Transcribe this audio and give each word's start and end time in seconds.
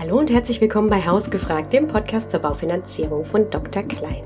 Hallo 0.00 0.18
und 0.18 0.30
herzlich 0.30 0.62
willkommen 0.62 0.88
bei 0.88 1.06
Haus 1.06 1.30
gefragt, 1.30 1.74
dem 1.74 1.86
Podcast 1.86 2.30
zur 2.30 2.40
Baufinanzierung 2.40 3.26
von 3.26 3.50
Dr. 3.50 3.82
Klein. 3.82 4.24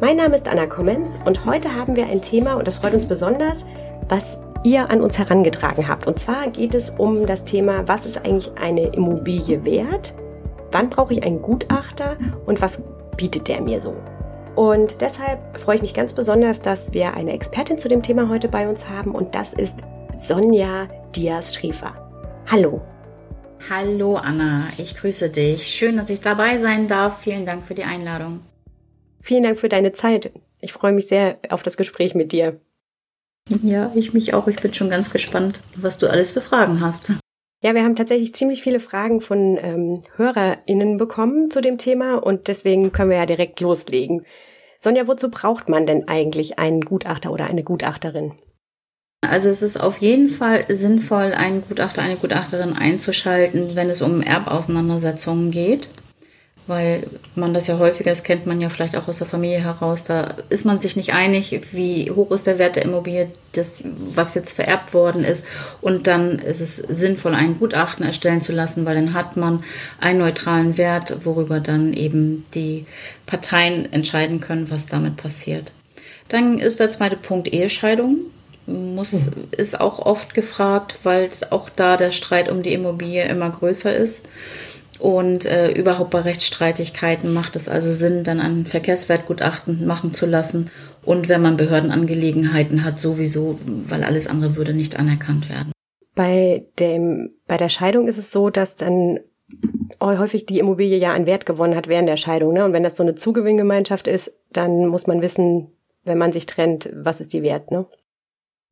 Mein 0.00 0.16
Name 0.16 0.36
ist 0.36 0.46
Anna 0.46 0.66
Kommens 0.66 1.18
und 1.24 1.44
heute 1.46 1.74
haben 1.74 1.96
wir 1.96 2.06
ein 2.06 2.22
Thema, 2.22 2.54
und 2.54 2.68
das 2.68 2.76
freut 2.76 2.94
uns 2.94 3.06
besonders, 3.06 3.64
was 4.08 4.38
ihr 4.62 4.88
an 4.88 5.00
uns 5.00 5.18
herangetragen 5.18 5.88
habt. 5.88 6.06
Und 6.06 6.20
zwar 6.20 6.48
geht 6.50 6.76
es 6.76 6.90
um 6.90 7.26
das 7.26 7.42
Thema, 7.42 7.88
was 7.88 8.06
ist 8.06 8.18
eigentlich 8.18 8.52
eine 8.56 8.86
Immobilie 8.86 9.64
wert? 9.64 10.14
Wann 10.70 10.90
brauche 10.90 11.12
ich 11.12 11.24
einen 11.24 11.42
Gutachter 11.42 12.16
und 12.46 12.62
was 12.62 12.80
bietet 13.16 13.48
der 13.48 13.62
mir 13.62 13.80
so? 13.80 13.96
Und 14.54 15.00
deshalb 15.00 15.58
freue 15.58 15.74
ich 15.74 15.82
mich 15.82 15.94
ganz 15.94 16.12
besonders, 16.12 16.62
dass 16.62 16.92
wir 16.92 17.14
eine 17.14 17.32
Expertin 17.32 17.78
zu 17.78 17.88
dem 17.88 18.04
Thema 18.04 18.28
heute 18.28 18.46
bei 18.46 18.68
uns 18.68 18.88
haben 18.88 19.10
und 19.16 19.34
das 19.34 19.54
ist 19.54 19.74
Sonja 20.18 20.86
Diaz-Schrieffer. 21.16 21.94
Hallo. 22.48 22.80
Hallo 23.68 24.16
Anna, 24.16 24.68
ich 24.78 24.96
grüße 24.96 25.28
dich. 25.30 25.66
Schön, 25.66 25.96
dass 25.96 26.10
ich 26.10 26.20
dabei 26.20 26.56
sein 26.56 26.88
darf. 26.88 27.20
Vielen 27.20 27.44
Dank 27.44 27.64
für 27.64 27.74
die 27.74 27.84
Einladung. 27.84 28.40
Vielen 29.20 29.42
Dank 29.42 29.58
für 29.58 29.68
deine 29.68 29.92
Zeit. 29.92 30.32
Ich 30.60 30.72
freue 30.72 30.92
mich 30.92 31.08
sehr 31.08 31.38
auf 31.50 31.62
das 31.62 31.76
Gespräch 31.76 32.14
mit 32.14 32.32
dir. 32.32 32.60
Ja, 33.62 33.92
ich 33.94 34.14
mich 34.14 34.34
auch. 34.34 34.48
Ich 34.48 34.60
bin 34.60 34.72
schon 34.72 34.90
ganz 34.90 35.12
gespannt, 35.12 35.60
was 35.76 35.98
du 35.98 36.08
alles 36.08 36.32
für 36.32 36.40
Fragen 36.40 36.80
hast. 36.80 37.12
Ja, 37.62 37.74
wir 37.74 37.84
haben 37.84 37.96
tatsächlich 37.96 38.34
ziemlich 38.34 38.62
viele 38.62 38.80
Fragen 38.80 39.20
von 39.20 39.58
ähm, 39.60 40.02
HörerInnen 40.16 40.96
bekommen 40.96 41.50
zu 41.50 41.60
dem 41.60 41.76
Thema 41.76 42.14
und 42.14 42.48
deswegen 42.48 42.90
können 42.90 43.10
wir 43.10 43.18
ja 43.18 43.26
direkt 43.26 43.60
loslegen. 43.60 44.24
Sonja, 44.80 45.06
wozu 45.06 45.30
braucht 45.30 45.68
man 45.68 45.84
denn 45.84 46.08
eigentlich 46.08 46.58
einen 46.58 46.80
Gutachter 46.80 47.30
oder 47.30 47.46
eine 47.46 47.62
Gutachterin? 47.62 48.32
Also 49.22 49.50
es 49.50 49.62
ist 49.62 49.78
auf 49.78 49.98
jeden 49.98 50.28
Fall 50.28 50.64
sinnvoll, 50.68 51.32
einen 51.32 51.62
Gutachter, 51.62 52.02
eine 52.02 52.16
Gutachterin 52.16 52.76
einzuschalten, 52.76 53.74
wenn 53.74 53.90
es 53.90 54.02
um 54.02 54.22
Erbauseinandersetzungen 54.22 55.50
geht. 55.50 55.88
Weil 56.66 57.02
man 57.34 57.52
das 57.52 57.66
ja 57.66 57.78
häufiger, 57.78 58.10
das 58.10 58.22
kennt 58.22 58.46
man 58.46 58.60
ja 58.60 58.68
vielleicht 58.68 58.96
auch 58.96 59.08
aus 59.08 59.18
der 59.18 59.26
Familie 59.26 59.62
heraus, 59.64 60.04
da 60.04 60.36
ist 60.50 60.64
man 60.64 60.78
sich 60.78 60.94
nicht 60.94 61.12
einig, 61.12 61.60
wie 61.72 62.10
hoch 62.10 62.30
ist 62.30 62.46
der 62.46 62.58
Wert 62.58 62.76
der 62.76 62.84
Immobilie, 62.84 63.30
das, 63.54 63.82
was 64.14 64.34
jetzt 64.34 64.52
vererbt 64.52 64.94
worden 64.94 65.24
ist. 65.24 65.46
Und 65.80 66.06
dann 66.06 66.38
ist 66.38 66.60
es 66.60 66.76
sinnvoll, 66.76 67.34
einen 67.34 67.58
Gutachten 67.58 68.04
erstellen 68.04 68.40
zu 68.40 68.52
lassen, 68.52 68.84
weil 68.84 68.94
dann 68.94 69.14
hat 69.14 69.36
man 69.36 69.64
einen 70.00 70.20
neutralen 70.20 70.76
Wert, 70.76 71.24
worüber 71.24 71.60
dann 71.60 71.92
eben 71.92 72.44
die 72.54 72.86
Parteien 73.26 73.92
entscheiden 73.92 74.40
können, 74.40 74.70
was 74.70 74.86
damit 74.86 75.16
passiert. 75.16 75.72
Dann 76.28 76.58
ist 76.58 76.78
der 76.78 76.90
zweite 76.90 77.16
Punkt 77.16 77.52
Ehescheidung 77.52 78.18
muss, 78.70 79.30
ist 79.56 79.80
auch 79.80 79.98
oft 79.98 80.34
gefragt, 80.34 81.00
weil 81.02 81.28
auch 81.50 81.68
da 81.68 81.96
der 81.96 82.10
Streit 82.10 82.48
um 82.50 82.62
die 82.62 82.72
Immobilie 82.72 83.24
immer 83.24 83.50
größer 83.50 83.94
ist. 83.94 84.22
Und 84.98 85.46
äh, 85.46 85.72
überhaupt 85.72 86.10
bei 86.10 86.20
Rechtsstreitigkeiten 86.20 87.32
macht 87.32 87.56
es 87.56 87.68
also 87.70 87.90
Sinn, 87.90 88.22
dann 88.22 88.38
ein 88.38 88.66
Verkehrswertgutachten 88.66 89.86
machen 89.86 90.12
zu 90.12 90.26
lassen. 90.26 90.70
Und 91.04 91.30
wenn 91.30 91.40
man 91.40 91.56
Behördenangelegenheiten 91.56 92.84
hat, 92.84 93.00
sowieso, 93.00 93.58
weil 93.64 94.04
alles 94.04 94.26
andere 94.26 94.56
würde 94.56 94.74
nicht 94.74 94.98
anerkannt 94.98 95.48
werden. 95.48 95.72
Bei, 96.14 96.66
dem, 96.78 97.30
bei 97.46 97.56
der 97.56 97.70
Scheidung 97.70 98.08
ist 98.08 98.18
es 98.18 98.30
so, 98.30 98.50
dass 98.50 98.76
dann 98.76 99.20
häufig 100.02 100.44
die 100.44 100.58
Immobilie 100.58 100.98
ja 100.98 101.14
an 101.14 101.26
Wert 101.26 101.46
gewonnen 101.46 101.76
hat 101.76 101.88
während 101.88 102.08
der 102.08 102.18
Scheidung. 102.18 102.52
Ne? 102.52 102.64
Und 102.64 102.74
wenn 102.74 102.82
das 102.82 102.96
so 102.96 103.02
eine 103.02 103.14
Zugewinngemeinschaft 103.14 104.06
ist, 104.06 104.32
dann 104.52 104.86
muss 104.86 105.06
man 105.06 105.22
wissen, 105.22 105.68
wenn 106.04 106.18
man 106.18 106.32
sich 106.32 106.46
trennt, 106.46 106.90
was 106.94 107.20
ist 107.20 107.32
die 107.32 107.42
Wert. 107.42 107.70
Ne? 107.70 107.86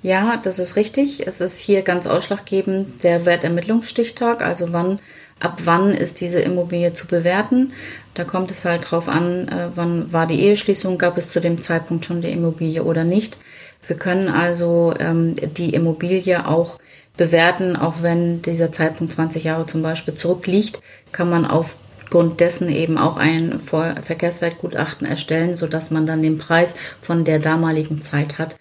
Ja, 0.02 0.36
das 0.41 0.60
ist 0.60 0.77
richtig. 0.77 1.27
Es 1.27 1.41
ist 1.41 1.58
hier 1.58 1.82
ganz 1.82 2.06
ausschlaggebend 2.06 3.02
der 3.02 3.27
Wertermittlungsstichtag, 3.27 4.42
also 4.42 4.72
wann, 4.72 5.00
ab 5.41 5.62
wann 5.64 5.91
ist 5.92 6.20
diese 6.20 6.38
Immobilie 6.41 6.92
zu 6.92 7.08
bewerten. 7.08 7.72
Da 8.14 8.22
kommt 8.22 8.52
es 8.52 8.64
halt 8.64 8.88
drauf 8.88 9.08
an, 9.08 9.48
äh, 9.48 9.70
wann 9.74 10.12
war 10.12 10.28
die 10.28 10.41
Eheschließung, 10.41 10.98
gab 10.98 11.19
es 11.19 11.30
zu 11.30 11.41
dem 11.41 11.60
Zeitpunkt 11.60 12.04
schon 12.04 12.20
die 12.20 12.31
Immobilie 12.31 12.84
oder 12.84 13.03
nicht. 13.03 13.38
Wir 13.84 13.97
können 13.97 14.28
also 14.28 14.94
ähm, 15.00 15.34
die 15.34 15.75
Immobilie 15.75 16.47
auch 16.47 16.78
bewerten, 17.16 17.75
auch 17.75 17.97
wenn 18.00 18.41
dieser 18.42 18.70
Zeitpunkt 18.70 19.15
20 19.15 19.42
Jahre 19.42 19.66
zum 19.66 19.82
Beispiel 19.82 20.15
zurückliegt, 20.15 20.78
kann 21.10 21.28
man 21.28 21.44
aufgrund 21.44 22.38
dessen 22.38 22.69
eben 22.69 22.98
auch 22.98 23.16
ein 23.16 23.59
Verkehrswertgutachten 23.59 25.09
erstellen, 25.09 25.56
sodass 25.56 25.91
man 25.91 26.06
dann 26.06 26.22
den 26.22 26.38
Preis 26.38 26.76
von 27.03 27.25
der 27.25 27.41
damaligen 27.41 28.00
Zeit 28.00 28.38
hat. 28.38 28.54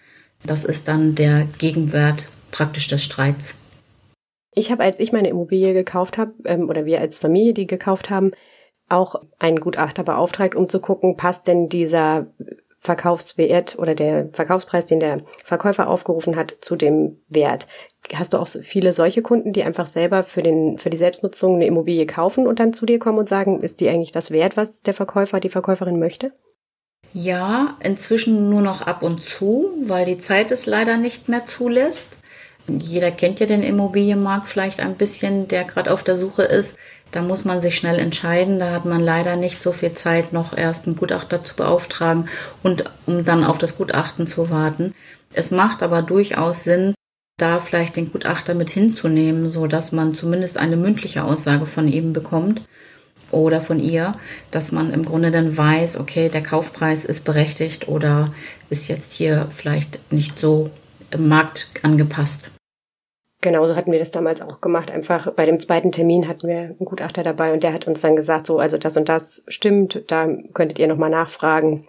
Das 0.46 0.64
ist 0.64 0.88
dann 0.88 1.14
der 1.14 1.46
Gegenwert 1.58 2.28
praktisch 2.50 2.88
des 2.88 3.04
Streits. 3.04 3.60
Ich 4.52 4.70
habe, 4.70 4.82
als 4.82 4.98
ich 4.98 5.12
meine 5.12 5.28
Immobilie 5.28 5.74
gekauft 5.74 6.18
habe, 6.18 6.32
ähm, 6.44 6.68
oder 6.68 6.84
wir 6.84 7.00
als 7.00 7.18
Familie 7.18 7.54
die 7.54 7.66
gekauft 7.66 8.10
haben, 8.10 8.32
auch 8.88 9.16
einen 9.38 9.60
Gutachter 9.60 10.02
beauftragt, 10.02 10.54
um 10.54 10.68
zu 10.68 10.80
gucken, 10.80 11.16
passt 11.16 11.46
denn 11.46 11.68
dieser 11.68 12.26
Verkaufswert 12.80 13.78
oder 13.78 13.94
der 13.94 14.30
Verkaufspreis, 14.32 14.86
den 14.86 15.00
der 15.00 15.20
Verkäufer 15.44 15.88
aufgerufen 15.88 16.36
hat, 16.36 16.56
zu 16.60 16.76
dem 16.76 17.20
Wert. 17.28 17.66
Hast 18.14 18.32
du 18.32 18.38
auch 18.38 18.46
viele 18.46 18.92
solche 18.92 19.20
Kunden, 19.20 19.52
die 19.52 19.64
einfach 19.64 19.88
selber 19.88 20.22
für 20.22 20.42
den, 20.42 20.78
für 20.78 20.88
die 20.88 20.96
Selbstnutzung 20.96 21.56
eine 21.56 21.66
Immobilie 21.66 22.06
kaufen 22.06 22.46
und 22.46 22.60
dann 22.60 22.72
zu 22.72 22.86
dir 22.86 22.98
kommen 22.98 23.18
und 23.18 23.28
sagen, 23.28 23.60
ist 23.60 23.80
die 23.80 23.88
eigentlich 23.88 24.12
das 24.12 24.30
wert, 24.30 24.56
was 24.56 24.82
der 24.82 24.94
Verkäufer, 24.94 25.40
die 25.40 25.50
Verkäuferin 25.50 25.98
möchte? 25.98 26.32
Ja, 27.14 27.76
inzwischen 27.80 28.50
nur 28.50 28.60
noch 28.60 28.82
ab 28.82 29.02
und 29.02 29.22
zu, 29.22 29.70
weil 29.82 30.04
die 30.04 30.18
Zeit 30.18 30.50
es 30.50 30.66
leider 30.66 30.96
nicht 30.98 31.28
mehr 31.28 31.46
zulässt. 31.46 32.08
Jeder 32.66 33.10
kennt 33.10 33.40
ja 33.40 33.46
den 33.46 33.62
Immobilienmarkt 33.62 34.46
vielleicht 34.46 34.80
ein 34.80 34.96
bisschen, 34.96 35.48
der 35.48 35.64
gerade 35.64 35.90
auf 35.90 36.04
der 36.04 36.16
Suche 36.16 36.42
ist. 36.42 36.76
Da 37.10 37.22
muss 37.22 37.46
man 37.46 37.62
sich 37.62 37.76
schnell 37.76 37.98
entscheiden. 37.98 38.58
Da 38.58 38.72
hat 38.72 38.84
man 38.84 39.00
leider 39.00 39.36
nicht 39.36 39.62
so 39.62 39.72
viel 39.72 39.94
Zeit, 39.94 40.34
noch 40.34 40.56
erst 40.56 40.86
einen 40.86 40.96
Gutachter 40.96 41.42
zu 41.42 41.56
beauftragen 41.56 42.28
und 42.62 42.84
um 43.06 43.24
dann 43.24 43.42
auf 43.42 43.56
das 43.56 43.78
Gutachten 43.78 44.26
zu 44.26 44.50
warten. 44.50 44.94
Es 45.32 45.50
macht 45.50 45.82
aber 45.82 46.02
durchaus 46.02 46.64
Sinn, 46.64 46.94
da 47.38 47.58
vielleicht 47.58 47.96
den 47.96 48.12
Gutachter 48.12 48.54
mit 48.54 48.68
hinzunehmen, 48.68 49.48
so 49.48 49.66
dass 49.66 49.92
man 49.92 50.14
zumindest 50.14 50.58
eine 50.58 50.76
mündliche 50.76 51.24
Aussage 51.24 51.64
von 51.64 51.88
ihm 51.88 52.12
bekommt 52.12 52.60
oder 53.30 53.60
von 53.60 53.78
ihr, 53.80 54.12
dass 54.50 54.72
man 54.72 54.92
im 54.92 55.04
Grunde 55.04 55.30
dann 55.30 55.56
weiß, 55.56 55.98
okay, 55.98 56.28
der 56.28 56.42
Kaufpreis 56.42 57.04
ist 57.04 57.24
berechtigt 57.24 57.88
oder 57.88 58.32
ist 58.70 58.88
jetzt 58.88 59.12
hier 59.12 59.46
vielleicht 59.54 60.00
nicht 60.12 60.38
so 60.38 60.70
im 61.10 61.28
Markt 61.28 61.70
angepasst. 61.82 62.52
Genau, 63.40 63.66
so 63.68 63.76
hatten 63.76 63.92
wir 63.92 64.00
das 64.00 64.10
damals 64.10 64.42
auch 64.42 64.60
gemacht. 64.60 64.90
Einfach 64.90 65.32
bei 65.32 65.46
dem 65.46 65.60
zweiten 65.60 65.92
Termin 65.92 66.26
hatten 66.26 66.48
wir 66.48 66.58
einen 66.58 66.78
Gutachter 66.78 67.22
dabei 67.22 67.52
und 67.52 67.62
der 67.62 67.72
hat 67.72 67.86
uns 67.86 68.00
dann 68.00 68.16
gesagt, 68.16 68.46
so, 68.46 68.58
also 68.58 68.78
das 68.78 68.96
und 68.96 69.08
das 69.08 69.44
stimmt, 69.46 70.02
da 70.08 70.26
könntet 70.54 70.78
ihr 70.80 70.88
nochmal 70.88 71.10
nachfragen. 71.10 71.86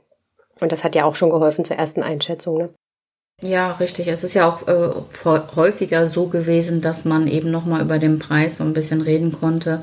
Und 0.60 0.72
das 0.72 0.84
hat 0.84 0.94
ja 0.94 1.06
auch 1.06 1.16
schon 1.16 1.32
geholfen 1.32 1.66
zur 1.66 1.78
ersten 1.78 2.04
Einschätzung, 2.04 2.58
ne? 2.58 2.70
Ja, 3.42 3.72
richtig. 3.72 4.08
Es 4.08 4.26
ist 4.26 4.34
ja 4.34 4.50
auch 4.50 4.68
äh, 4.68 4.90
häufiger 5.56 6.08
so 6.08 6.28
gewesen, 6.28 6.82
dass 6.82 7.06
man 7.06 7.26
eben 7.28 7.52
nochmal 7.52 7.82
über 7.82 7.98
den 7.98 8.20
Preis 8.20 8.58
so 8.58 8.66
ein 8.66 8.74
bisschen 8.74 9.02
reden 9.02 9.32
konnte. 9.32 9.82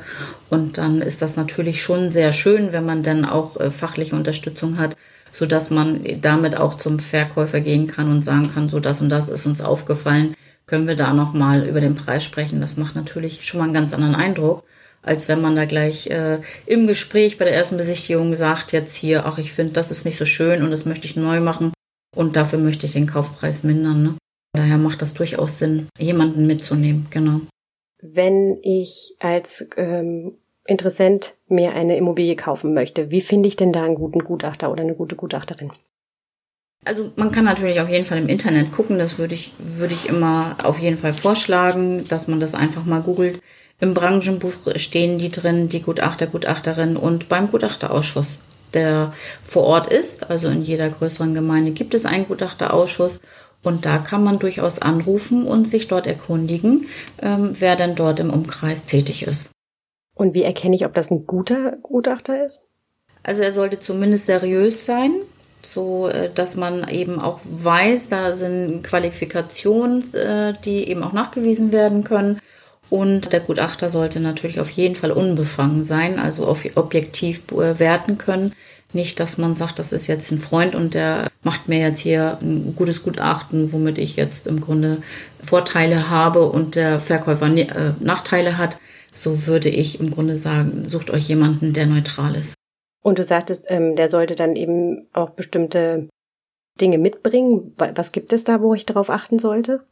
Und 0.50 0.76
dann 0.76 1.00
ist 1.00 1.22
das 1.22 1.36
natürlich 1.36 1.82
schon 1.82 2.12
sehr 2.12 2.32
schön, 2.32 2.72
wenn 2.72 2.84
man 2.84 3.02
dann 3.02 3.24
auch 3.24 3.58
äh, 3.58 3.70
fachliche 3.70 4.14
Unterstützung 4.14 4.78
hat, 4.78 4.94
sodass 5.32 5.70
man 5.70 6.04
damit 6.20 6.58
auch 6.58 6.74
zum 6.74 6.98
Verkäufer 6.98 7.60
gehen 7.60 7.86
kann 7.86 8.10
und 8.10 8.22
sagen 8.22 8.50
kann, 8.52 8.68
so 8.68 8.78
das 8.78 9.00
und 9.00 9.08
das 9.08 9.30
ist 9.30 9.46
uns 9.46 9.62
aufgefallen. 9.62 10.34
Können 10.66 10.86
wir 10.86 10.96
da 10.96 11.14
nochmal 11.14 11.66
über 11.66 11.80
den 11.80 11.94
Preis 11.94 12.24
sprechen? 12.24 12.60
Das 12.60 12.76
macht 12.76 12.94
natürlich 12.94 13.46
schon 13.46 13.58
mal 13.60 13.64
einen 13.64 13.74
ganz 13.74 13.94
anderen 13.94 14.16
Eindruck, 14.16 14.64
als 15.00 15.28
wenn 15.28 15.40
man 15.40 15.56
da 15.56 15.64
gleich 15.64 16.08
äh, 16.08 16.40
im 16.66 16.86
Gespräch 16.86 17.38
bei 17.38 17.46
der 17.46 17.54
ersten 17.54 17.78
Besichtigung 17.78 18.34
sagt, 18.36 18.72
jetzt 18.72 18.94
hier, 18.94 19.24
ach, 19.24 19.38
ich 19.38 19.52
finde, 19.52 19.72
das 19.72 19.90
ist 19.90 20.04
nicht 20.04 20.18
so 20.18 20.26
schön 20.26 20.62
und 20.62 20.70
das 20.70 20.84
möchte 20.84 21.06
ich 21.06 21.16
neu 21.16 21.40
machen 21.40 21.72
und 22.16 22.34
dafür 22.34 22.58
möchte 22.58 22.86
ich 22.86 22.92
den 22.92 23.06
Kaufpreis 23.06 23.62
mindern. 23.62 24.02
Ne? 24.02 24.14
Daher 24.52 24.78
macht 24.78 25.02
das 25.02 25.14
durchaus 25.14 25.58
Sinn, 25.58 25.86
jemanden 25.98 26.46
mitzunehmen, 26.46 27.06
genau. 27.10 27.42
Wenn 28.02 28.58
ich 28.62 29.14
als 29.20 29.66
ähm, 29.76 30.38
Interessent 30.66 31.34
mir 31.48 31.74
eine 31.74 31.96
Immobilie 31.96 32.34
kaufen 32.34 32.74
möchte, 32.74 33.10
wie 33.10 33.20
finde 33.20 33.48
ich 33.48 33.56
denn 33.56 33.72
da 33.72 33.84
einen 33.84 33.94
guten 33.94 34.20
Gutachter 34.20 34.70
oder 34.72 34.82
eine 34.82 34.94
gute 34.94 35.14
Gutachterin? 35.14 35.70
Also 36.84 37.12
man 37.16 37.32
kann 37.32 37.44
natürlich 37.44 37.80
auf 37.80 37.88
jeden 37.88 38.04
Fall 38.04 38.18
im 38.18 38.28
Internet 38.28 38.72
gucken, 38.72 38.98
das 38.98 39.18
würde 39.18 39.34
ich, 39.34 39.52
würde 39.58 39.94
ich 39.94 40.08
immer 40.08 40.56
auf 40.62 40.78
jeden 40.78 40.98
Fall 40.98 41.12
vorschlagen, 41.12 42.06
dass 42.08 42.28
man 42.28 42.40
das 42.40 42.54
einfach 42.54 42.84
mal 42.84 43.00
googelt. 43.02 43.40
Im 43.80 43.92
Branchenbuch 43.92 44.52
stehen 44.76 45.18
die 45.18 45.30
drin, 45.30 45.68
die 45.68 45.82
Gutachter, 45.82 46.26
Gutachterin 46.26 46.96
und 46.96 47.28
beim 47.28 47.50
Gutachterausschuss 47.50 48.44
der 48.76 49.12
vor 49.42 49.64
Ort 49.64 49.92
ist. 49.92 50.30
Also 50.30 50.48
in 50.48 50.62
jeder 50.62 50.88
größeren 50.88 51.34
Gemeinde 51.34 51.72
gibt 51.72 51.94
es 51.94 52.06
einen 52.06 52.28
Gutachterausschuss. 52.28 53.20
Und 53.64 53.84
da 53.84 53.98
kann 53.98 54.22
man 54.22 54.38
durchaus 54.38 54.80
anrufen 54.80 55.44
und 55.44 55.68
sich 55.68 55.88
dort 55.88 56.06
erkundigen, 56.06 56.86
ähm, 57.20 57.50
wer 57.58 57.74
denn 57.74 57.96
dort 57.96 58.20
im 58.20 58.30
Umkreis 58.30 58.86
tätig 58.86 59.26
ist. 59.26 59.50
Und 60.14 60.34
wie 60.34 60.44
erkenne 60.44 60.76
ich, 60.76 60.86
ob 60.86 60.94
das 60.94 61.10
ein 61.10 61.26
guter 61.26 61.72
Gutachter 61.82 62.46
ist? 62.46 62.60
Also 63.24 63.42
er 63.42 63.52
sollte 63.52 63.80
zumindest 63.80 64.26
seriös 64.26 64.86
sein, 64.86 65.14
so 65.62 66.08
äh, 66.08 66.30
dass 66.32 66.56
man 66.56 66.88
eben 66.88 67.20
auch 67.20 67.40
weiß, 67.42 68.08
da 68.08 68.36
sind 68.36 68.84
Qualifikationen, 68.84 70.14
äh, 70.14 70.54
die 70.64 70.88
eben 70.88 71.02
auch 71.02 71.12
nachgewiesen 71.12 71.72
werden 71.72 72.04
können 72.04 72.40
Und 72.88 73.32
der 73.32 73.40
Gutachter 73.40 73.88
sollte 73.88 74.20
natürlich 74.20 74.60
auf 74.60 74.70
jeden 74.70 74.94
Fall 74.94 75.10
unbefangen 75.10 75.84
sein, 75.84 76.18
also 76.18 76.48
objektiv 76.48 77.46
bewerten 77.46 78.18
können. 78.18 78.52
Nicht, 78.92 79.18
dass 79.18 79.36
man 79.36 79.56
sagt, 79.56 79.78
das 79.78 79.92
ist 79.92 80.06
jetzt 80.06 80.30
ein 80.30 80.38
Freund 80.38 80.74
und 80.74 80.94
der 80.94 81.26
macht 81.42 81.68
mir 81.68 81.80
jetzt 81.80 82.00
hier 82.00 82.38
ein 82.40 82.74
gutes 82.76 83.02
Gutachten, 83.02 83.72
womit 83.72 83.98
ich 83.98 84.16
jetzt 84.16 84.46
im 84.46 84.60
Grunde 84.60 85.02
Vorteile 85.42 86.08
habe 86.08 86.46
und 86.46 86.76
der 86.76 87.00
Verkäufer 87.00 87.46
äh, 87.46 87.92
Nachteile 88.00 88.58
hat. 88.58 88.78
So 89.12 89.46
würde 89.46 89.68
ich 89.68 89.98
im 89.98 90.10
Grunde 90.10 90.38
sagen, 90.38 90.84
sucht 90.88 91.10
euch 91.10 91.28
jemanden, 91.28 91.72
der 91.72 91.86
neutral 91.86 92.36
ist. 92.36 92.54
Und 93.02 93.18
du 93.18 93.24
sagtest, 93.24 93.66
ähm, 93.68 93.96
der 93.96 94.08
sollte 94.08 94.34
dann 94.34 94.56
eben 94.56 95.08
auch 95.12 95.30
bestimmte 95.30 96.08
Dinge 96.80 96.98
mitbringen. 96.98 97.74
Was 97.76 98.12
gibt 98.12 98.32
es 98.32 98.44
da, 98.44 98.60
wo 98.60 98.74
ich 98.74 98.86
darauf 98.86 99.10
achten 99.10 99.38
sollte? 99.38 99.84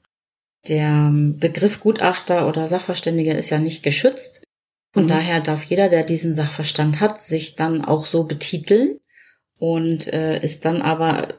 Der 0.68 1.10
Begriff 1.12 1.80
Gutachter 1.80 2.48
oder 2.48 2.68
Sachverständiger 2.68 3.36
ist 3.36 3.50
ja 3.50 3.58
nicht 3.58 3.82
geschützt. 3.82 4.44
Von 4.92 5.04
mhm. 5.04 5.08
daher 5.08 5.40
darf 5.40 5.64
jeder, 5.64 5.88
der 5.88 6.04
diesen 6.04 6.34
Sachverstand 6.34 7.00
hat, 7.00 7.20
sich 7.20 7.56
dann 7.56 7.84
auch 7.84 8.06
so 8.06 8.24
betiteln 8.24 8.98
und 9.58 10.12
äh, 10.12 10.38
ist 10.40 10.64
dann 10.64 10.82
aber 10.82 11.34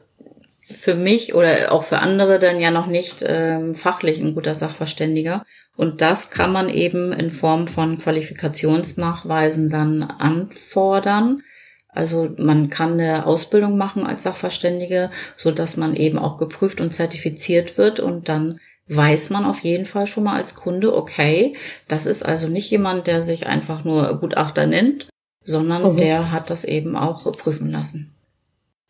für 0.68 0.94
mich 0.94 1.34
oder 1.34 1.72
auch 1.72 1.84
für 1.84 2.00
andere 2.00 2.38
dann 2.38 2.60
ja 2.60 2.70
noch 2.70 2.86
nicht 2.86 3.24
ähm, 3.24 3.74
fachlich 3.74 4.20
ein 4.20 4.34
guter 4.34 4.54
Sachverständiger. 4.54 5.44
Und 5.76 6.00
das 6.02 6.30
kann 6.30 6.52
man 6.52 6.68
eben 6.68 7.12
in 7.12 7.30
Form 7.30 7.68
von 7.68 7.98
Qualifikationsnachweisen 7.98 9.68
dann 9.68 10.02
anfordern. 10.02 11.40
Also 11.88 12.34
man 12.36 12.68
kann 12.68 12.94
eine 12.94 13.26
Ausbildung 13.26 13.78
machen 13.78 14.06
als 14.06 14.24
Sachverständige, 14.24 15.10
so 15.36 15.50
dass 15.50 15.76
man 15.76 15.94
eben 15.94 16.18
auch 16.18 16.36
geprüft 16.36 16.80
und 16.80 16.94
zertifiziert 16.94 17.78
wird 17.78 18.00
und 18.00 18.28
dann 18.28 18.60
weiß 18.88 19.30
man 19.30 19.44
auf 19.44 19.60
jeden 19.60 19.86
Fall 19.86 20.06
schon 20.06 20.24
mal 20.24 20.36
als 20.36 20.54
Kunde, 20.54 20.94
okay, 20.94 21.56
das 21.88 22.06
ist 22.06 22.22
also 22.22 22.48
nicht 22.48 22.70
jemand, 22.70 23.06
der 23.06 23.22
sich 23.22 23.46
einfach 23.46 23.84
nur 23.84 24.18
Gutachter 24.20 24.66
nennt, 24.66 25.08
sondern 25.42 25.94
mhm. 25.94 25.96
der 25.96 26.32
hat 26.32 26.50
das 26.50 26.64
eben 26.64 26.96
auch 26.96 27.30
prüfen 27.32 27.70
lassen. 27.70 28.14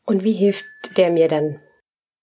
Und 0.05 0.23
wie 0.23 0.33
hilft 0.33 0.65
der 0.97 1.11
mir 1.11 1.29
dann? 1.29 1.61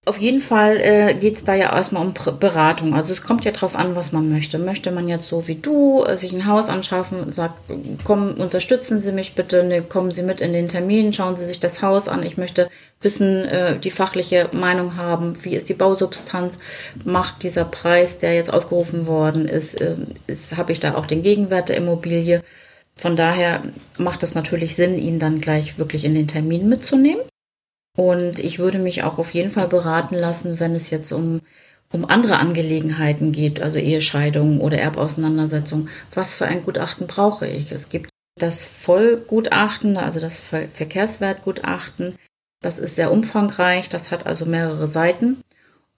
Auf 0.06 0.18
jeden 0.18 0.42
Fall 0.42 0.82
äh, 0.82 1.14
geht 1.14 1.38
es 1.38 1.46
da 1.46 1.56
ja 1.56 1.74
erstmal 1.74 2.06
um 2.06 2.14
Beratung. 2.38 2.94
Also 2.94 3.14
es 3.14 3.24
kommt 3.24 3.46
ja 3.46 3.52
drauf 3.52 3.74
an, 3.74 3.96
was 3.96 4.12
man 4.12 4.30
möchte. 4.30 4.60
Möchte 4.60 4.92
man 4.92 5.08
jetzt 5.08 5.30
so 5.30 5.48
wie 5.48 5.56
du 5.56 6.04
äh, 6.04 6.18
sich 6.18 6.34
ein 6.34 6.46
Haus 6.46 6.68
anschaffen 6.68 7.32
sagt, 7.32 7.56
komm, 8.04 8.34
unterstützen 8.34 9.00
Sie 9.00 9.14
mich 9.14 9.34
bitte, 9.34 9.64
ne, 9.64 9.82
kommen 9.82 10.12
Sie 10.12 10.24
mit 10.24 10.42
in 10.42 10.52
den 10.52 10.68
Termin, 10.68 11.14
schauen 11.14 11.38
Sie 11.38 11.46
sich 11.46 11.62
das 11.62 11.82
Haus 11.82 12.10
an. 12.10 12.22
Ich 12.24 12.36
möchte 12.36 12.70
wissen, 13.02 13.46
äh, 13.46 13.80
die 13.80 13.92
fachliche 13.92 14.50
Meinung 14.52 14.98
haben, 14.98 15.42
wie 15.44 15.56
ist 15.56 15.70
die 15.70 15.74
Bausubstanz, 15.74 16.60
macht 17.06 17.42
dieser 17.44 17.64
Preis, 17.64 18.20
der 18.20 18.34
jetzt 18.34 18.54
aufgerufen 18.54 19.08
worden 19.08 19.48
ist, 19.48 19.80
äh, 19.80 19.96
ist 20.28 20.58
habe 20.58 20.74
ich 20.74 20.82
da 20.82 20.96
auch 20.96 21.06
den 21.06 21.24
Gegenwert 21.24 21.70
der 21.70 21.78
Immobilie. 21.78 22.42
Von 22.98 23.16
daher 23.16 23.62
macht 23.98 24.22
es 24.24 24.36
natürlich 24.36 24.76
Sinn, 24.76 24.98
ihn 24.98 25.18
dann 25.18 25.40
gleich 25.40 25.80
wirklich 25.80 26.04
in 26.04 26.14
den 26.14 26.28
Termin 26.28 26.68
mitzunehmen. 26.68 27.22
Und 27.95 28.40
ich 28.40 28.60
würde 28.60 28.80
mich 28.80 29.04
auch 29.04 29.19
auf 29.19 29.34
jeden 29.34 29.51
Fall 29.51 29.68
beraten 29.68 30.16
lassen, 30.16 30.60
wenn 30.60 30.75
es 30.75 30.90
jetzt 30.90 31.12
um, 31.12 31.42
um 31.92 32.06
andere 32.06 32.40
Angelegenheiten 32.40 33.31
geht, 33.31 33.62
also 33.62 33.78
Ehescheidungen 33.78 34.60
oder 34.62 34.80
Erbauseinandersetzungen. 34.80 35.90
Was 36.13 36.36
für 36.36 36.48
ein 36.48 36.63
Gutachten 36.63 37.06
brauche 37.06 37.48
ich? 37.48 37.72
Es 37.72 37.90
gibt 37.90 38.10
das 38.40 38.66
Vollgutachten, 38.66 39.98
also 39.98 40.19
das 40.19 40.40
Verkehrswertgutachten. 40.40 42.16
Das 42.62 42.80
ist 42.80 42.95
sehr 42.95 43.12
umfangreich, 43.12 43.90
das 43.90 44.12
hat 44.12 44.25
also 44.25 44.46
mehrere 44.46 44.88
Seiten. 44.88 45.38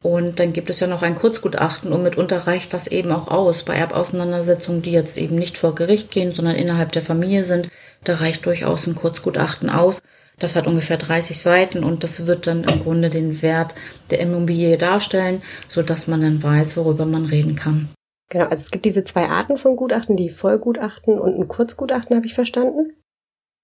Und 0.01 0.39
dann 0.39 0.53
gibt 0.53 0.69
es 0.69 0.81
ja 0.81 0.87
noch 0.87 1.01
ein 1.01 1.15
Kurzgutachten 1.15 1.91
und 1.91 2.03
mitunter 2.03 2.45
reicht 2.45 2.73
das 2.73 2.87
eben 2.87 3.11
auch 3.11 3.27
aus. 3.29 3.63
Bei 3.63 3.75
Erbauseinandersetzungen, 3.75 4.81
die 4.81 4.91
jetzt 4.91 5.17
eben 5.17 5.35
nicht 5.35 5.57
vor 5.57 5.73
Gericht 5.73 6.11
gehen, 6.11 6.33
sondern 6.33 6.55
innerhalb 6.55 6.91
der 6.91 7.01
Familie 7.01 7.43
sind, 7.43 7.69
da 8.03 8.15
reicht 8.15 8.45
durchaus 8.45 8.85
ein 8.85 8.95
Kurzgutachten 8.95 9.69
aus. 9.69 10.01
Das 10.39 10.55
hat 10.55 10.67
ungefähr 10.67 10.97
30 10.97 11.39
Seiten 11.39 11.83
und 11.83 12.03
das 12.03 12.27
wird 12.27 12.47
dann 12.47 12.63
im 12.63 12.83
Grunde 12.83 13.09
den 13.09 13.41
Wert 13.41 13.75
der 14.09 14.19
Immobilie 14.19 14.77
darstellen, 14.77 15.41
sodass 15.67 16.07
man 16.07 16.21
dann 16.21 16.43
weiß, 16.43 16.77
worüber 16.77 17.05
man 17.05 17.25
reden 17.25 17.55
kann. 17.55 17.89
Genau, 18.29 18.45
also 18.45 18.61
es 18.61 18.71
gibt 18.71 18.85
diese 18.85 19.03
zwei 19.03 19.27
Arten 19.27 19.57
von 19.57 19.75
Gutachten, 19.75 20.17
die 20.17 20.29
Vollgutachten 20.29 21.19
und 21.19 21.39
ein 21.39 21.47
Kurzgutachten, 21.47 22.15
habe 22.15 22.25
ich 22.25 22.33
verstanden. 22.33 22.93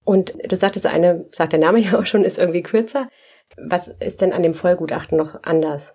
Und 0.04 0.34
du 0.48 0.56
sagtest, 0.56 0.86
eine, 0.86 1.26
sagt 1.30 1.52
der 1.52 1.60
Name 1.60 1.80
ja 1.80 1.98
auch 1.98 2.06
schon, 2.06 2.24
ist 2.24 2.38
irgendwie 2.38 2.62
kürzer. 2.62 3.08
Was 3.56 3.88
ist 3.88 4.20
denn 4.20 4.32
an 4.32 4.42
dem 4.42 4.54
Vollgutachten 4.54 5.18
noch 5.18 5.42
anders? 5.42 5.94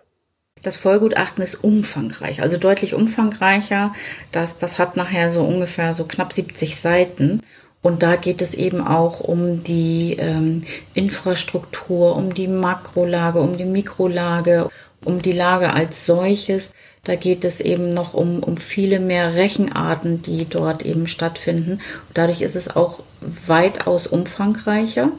Das 0.62 0.76
Vollgutachten 0.76 1.42
ist 1.42 1.56
umfangreich, 1.56 2.42
also 2.42 2.56
deutlich 2.56 2.94
umfangreicher. 2.94 3.94
Das, 4.32 4.58
das 4.58 4.78
hat 4.78 4.96
nachher 4.96 5.30
so 5.30 5.42
ungefähr 5.42 5.94
so 5.94 6.04
knapp 6.04 6.32
70 6.32 6.76
Seiten. 6.76 7.42
Und 7.80 8.02
da 8.02 8.16
geht 8.16 8.42
es 8.42 8.54
eben 8.54 8.86
auch 8.86 9.20
um 9.20 9.62
die 9.62 10.16
ähm, 10.18 10.62
Infrastruktur, 10.94 12.16
um 12.16 12.34
die 12.34 12.48
Makrolage, 12.48 13.40
um 13.40 13.56
die 13.56 13.64
Mikrolage, 13.64 14.68
um 15.04 15.22
die 15.22 15.32
Lage 15.32 15.72
als 15.72 16.04
solches. 16.04 16.74
Da 17.04 17.14
geht 17.14 17.44
es 17.44 17.60
eben 17.60 17.88
noch 17.88 18.14
um, 18.14 18.42
um 18.42 18.56
viele 18.56 18.98
mehr 18.98 19.34
Rechenarten, 19.34 20.22
die 20.22 20.44
dort 20.44 20.84
eben 20.84 21.06
stattfinden. 21.06 21.80
dadurch 22.14 22.42
ist 22.42 22.56
es 22.56 22.74
auch 22.74 23.00
weitaus 23.20 24.06
umfangreicher. 24.06 25.12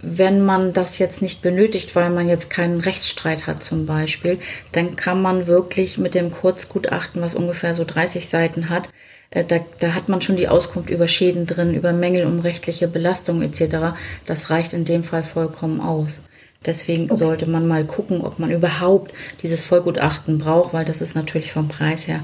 Wenn 0.00 0.44
man 0.44 0.72
das 0.72 0.98
jetzt 0.98 1.22
nicht 1.22 1.42
benötigt, 1.42 1.96
weil 1.96 2.10
man 2.10 2.28
jetzt 2.28 2.50
keinen 2.50 2.78
Rechtsstreit 2.78 3.48
hat 3.48 3.64
zum 3.64 3.86
Beispiel, 3.86 4.38
dann 4.70 4.94
kann 4.94 5.20
man 5.20 5.48
wirklich 5.48 5.98
mit 5.98 6.14
dem 6.14 6.30
Kurzgutachten, 6.30 7.20
was 7.20 7.34
ungefähr 7.34 7.74
so 7.74 7.84
30 7.84 8.28
Seiten 8.28 8.68
hat, 8.68 8.90
da, 9.30 9.42
da, 9.80 9.94
hat 9.94 10.08
man 10.08 10.22
schon 10.22 10.36
die 10.36 10.48
Auskunft 10.48 10.90
über 10.90 11.06
Schäden 11.06 11.46
drin, 11.46 11.74
über 11.74 11.92
Mängel 11.92 12.26
um 12.26 12.40
rechtliche 12.40 12.88
Belastung 12.88 13.42
etc. 13.42 13.94
Das 14.26 14.50
reicht 14.50 14.72
in 14.72 14.84
dem 14.84 15.04
Fall 15.04 15.22
vollkommen 15.22 15.80
aus. 15.80 16.24
Deswegen 16.64 17.04
okay. 17.04 17.16
sollte 17.16 17.46
man 17.46 17.68
mal 17.68 17.84
gucken, 17.84 18.22
ob 18.22 18.38
man 18.38 18.50
überhaupt 18.50 19.12
dieses 19.42 19.64
Vollgutachten 19.64 20.38
braucht, 20.38 20.72
weil 20.72 20.84
das 20.84 21.00
ist 21.00 21.14
natürlich 21.14 21.52
vom 21.52 21.68
Preis 21.68 22.08
her 22.08 22.20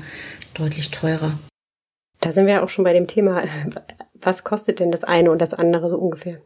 deutlich 0.54 0.90
teurer. 0.90 1.38
Da 2.20 2.32
sind 2.32 2.46
wir 2.46 2.62
auch 2.62 2.68
schon 2.68 2.84
bei 2.84 2.92
dem 2.92 3.06
Thema, 3.06 3.44
was 4.14 4.42
kostet 4.42 4.80
denn 4.80 4.90
das 4.90 5.04
eine 5.04 5.30
und 5.30 5.40
das 5.40 5.54
andere 5.54 5.90
so 5.90 5.98
ungefähr? 5.98 6.40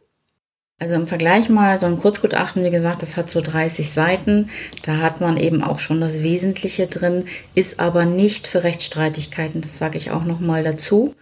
Also 0.81 0.95
im 0.95 1.07
Vergleich 1.07 1.49
mal 1.49 1.77
so 1.77 1.87
ein 1.87 1.99
Kurzgutachten, 1.99 2.63
wie 2.63 2.71
gesagt, 2.71 3.01
das 3.01 3.17
hat 3.17 3.29
so 3.29 3.41
30 3.41 3.91
Seiten. 3.91 4.49
Da 4.83 4.97
hat 4.97 5.19
man 5.19 5.35
eben 5.35 5.61
auch 5.61 5.79
schon 5.79 5.99
das 5.99 6.23
Wesentliche 6.23 6.87
drin, 6.87 7.25
ist 7.53 7.81
aber 7.81 8.05
nicht 8.05 8.47
für 8.47 8.63
Rechtsstreitigkeiten. 8.63 9.59
Das 9.59 9.77
sage 9.77 9.97
ich 9.97 10.11
auch 10.11 10.23
noch 10.23 10.39
mal 10.39 10.63
dazu. 10.63 11.15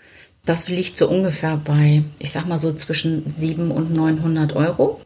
Das 0.46 0.70
liegt 0.70 0.98
so 0.98 1.10
ungefähr 1.10 1.58
bei, 1.58 2.04
ich 2.20 2.32
sag 2.32 2.46
mal 2.48 2.60
so 2.60 2.72
zwischen 2.72 3.34
7 3.34 3.72
und 3.72 3.94
900 3.94 4.56
Euro. 4.56 5.02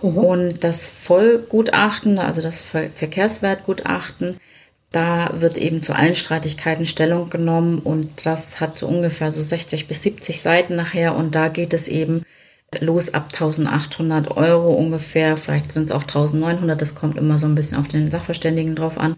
Mhm. 0.00 0.16
Und 0.16 0.64
das 0.64 0.86
Vollgutachten, 0.86 2.20
also 2.20 2.42
das 2.42 2.62
Verkehrswertgutachten, 2.62 4.36
da 4.92 5.30
wird 5.34 5.56
eben 5.56 5.82
zu 5.82 5.94
allen 5.96 6.14
Streitigkeiten 6.14 6.86
Stellung 6.86 7.28
genommen 7.28 7.80
und 7.80 8.24
das 8.24 8.60
hat 8.60 8.78
so 8.78 8.86
ungefähr 8.86 9.32
so 9.32 9.42
60 9.42 9.88
bis 9.88 10.02
70 10.02 10.40
Seiten 10.40 10.76
nachher 10.76 11.16
und 11.16 11.34
da 11.34 11.48
geht 11.48 11.74
es 11.74 11.88
eben 11.88 12.22
los 12.80 13.14
ab 13.14 13.28
1800 13.32 14.36
Euro 14.36 14.72
ungefähr, 14.72 15.36
vielleicht 15.36 15.72
sind 15.72 15.86
es 15.86 15.92
auch 15.92 16.02
1900, 16.02 16.80
das 16.80 16.94
kommt 16.94 17.16
immer 17.16 17.38
so 17.38 17.46
ein 17.46 17.54
bisschen 17.54 17.78
auf 17.78 17.88
den 17.88 18.10
Sachverständigen 18.10 18.74
drauf 18.74 18.98
an. 18.98 19.16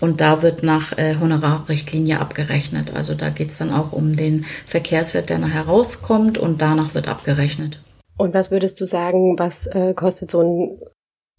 Und 0.00 0.20
da 0.20 0.42
wird 0.42 0.62
nach 0.62 0.96
äh, 0.98 1.16
Honorarrichtlinie 1.20 2.20
abgerechnet. 2.20 2.94
Also 2.94 3.14
da 3.14 3.28
geht 3.28 3.48
es 3.48 3.58
dann 3.58 3.72
auch 3.72 3.92
um 3.92 4.14
den 4.14 4.44
Verkehrswert, 4.64 5.30
der 5.30 5.38
nachher 5.38 5.62
rauskommt 5.62 6.38
und 6.38 6.62
danach 6.62 6.94
wird 6.94 7.08
abgerechnet. 7.08 7.80
Und 8.16 8.32
was 8.34 8.50
würdest 8.50 8.80
du 8.80 8.84
sagen, 8.84 9.38
was 9.38 9.66
äh, 9.66 9.94
kostet 9.94 10.30
so 10.30 10.42
ein 10.42 10.78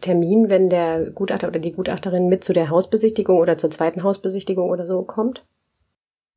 Termin, 0.02 0.50
wenn 0.50 0.70
der 0.70 1.12
Gutachter 1.12 1.48
oder 1.48 1.60
die 1.60 1.72
Gutachterin 1.72 2.28
mit 2.28 2.44
zu 2.44 2.54
der 2.54 2.70
Hausbesichtigung 2.70 3.38
oder 3.38 3.58
zur 3.58 3.72
zweiten 3.72 4.04
Hausbesichtigung 4.04 4.70
oder 4.70 4.86
so 4.86 5.04
kommt? 5.04 5.46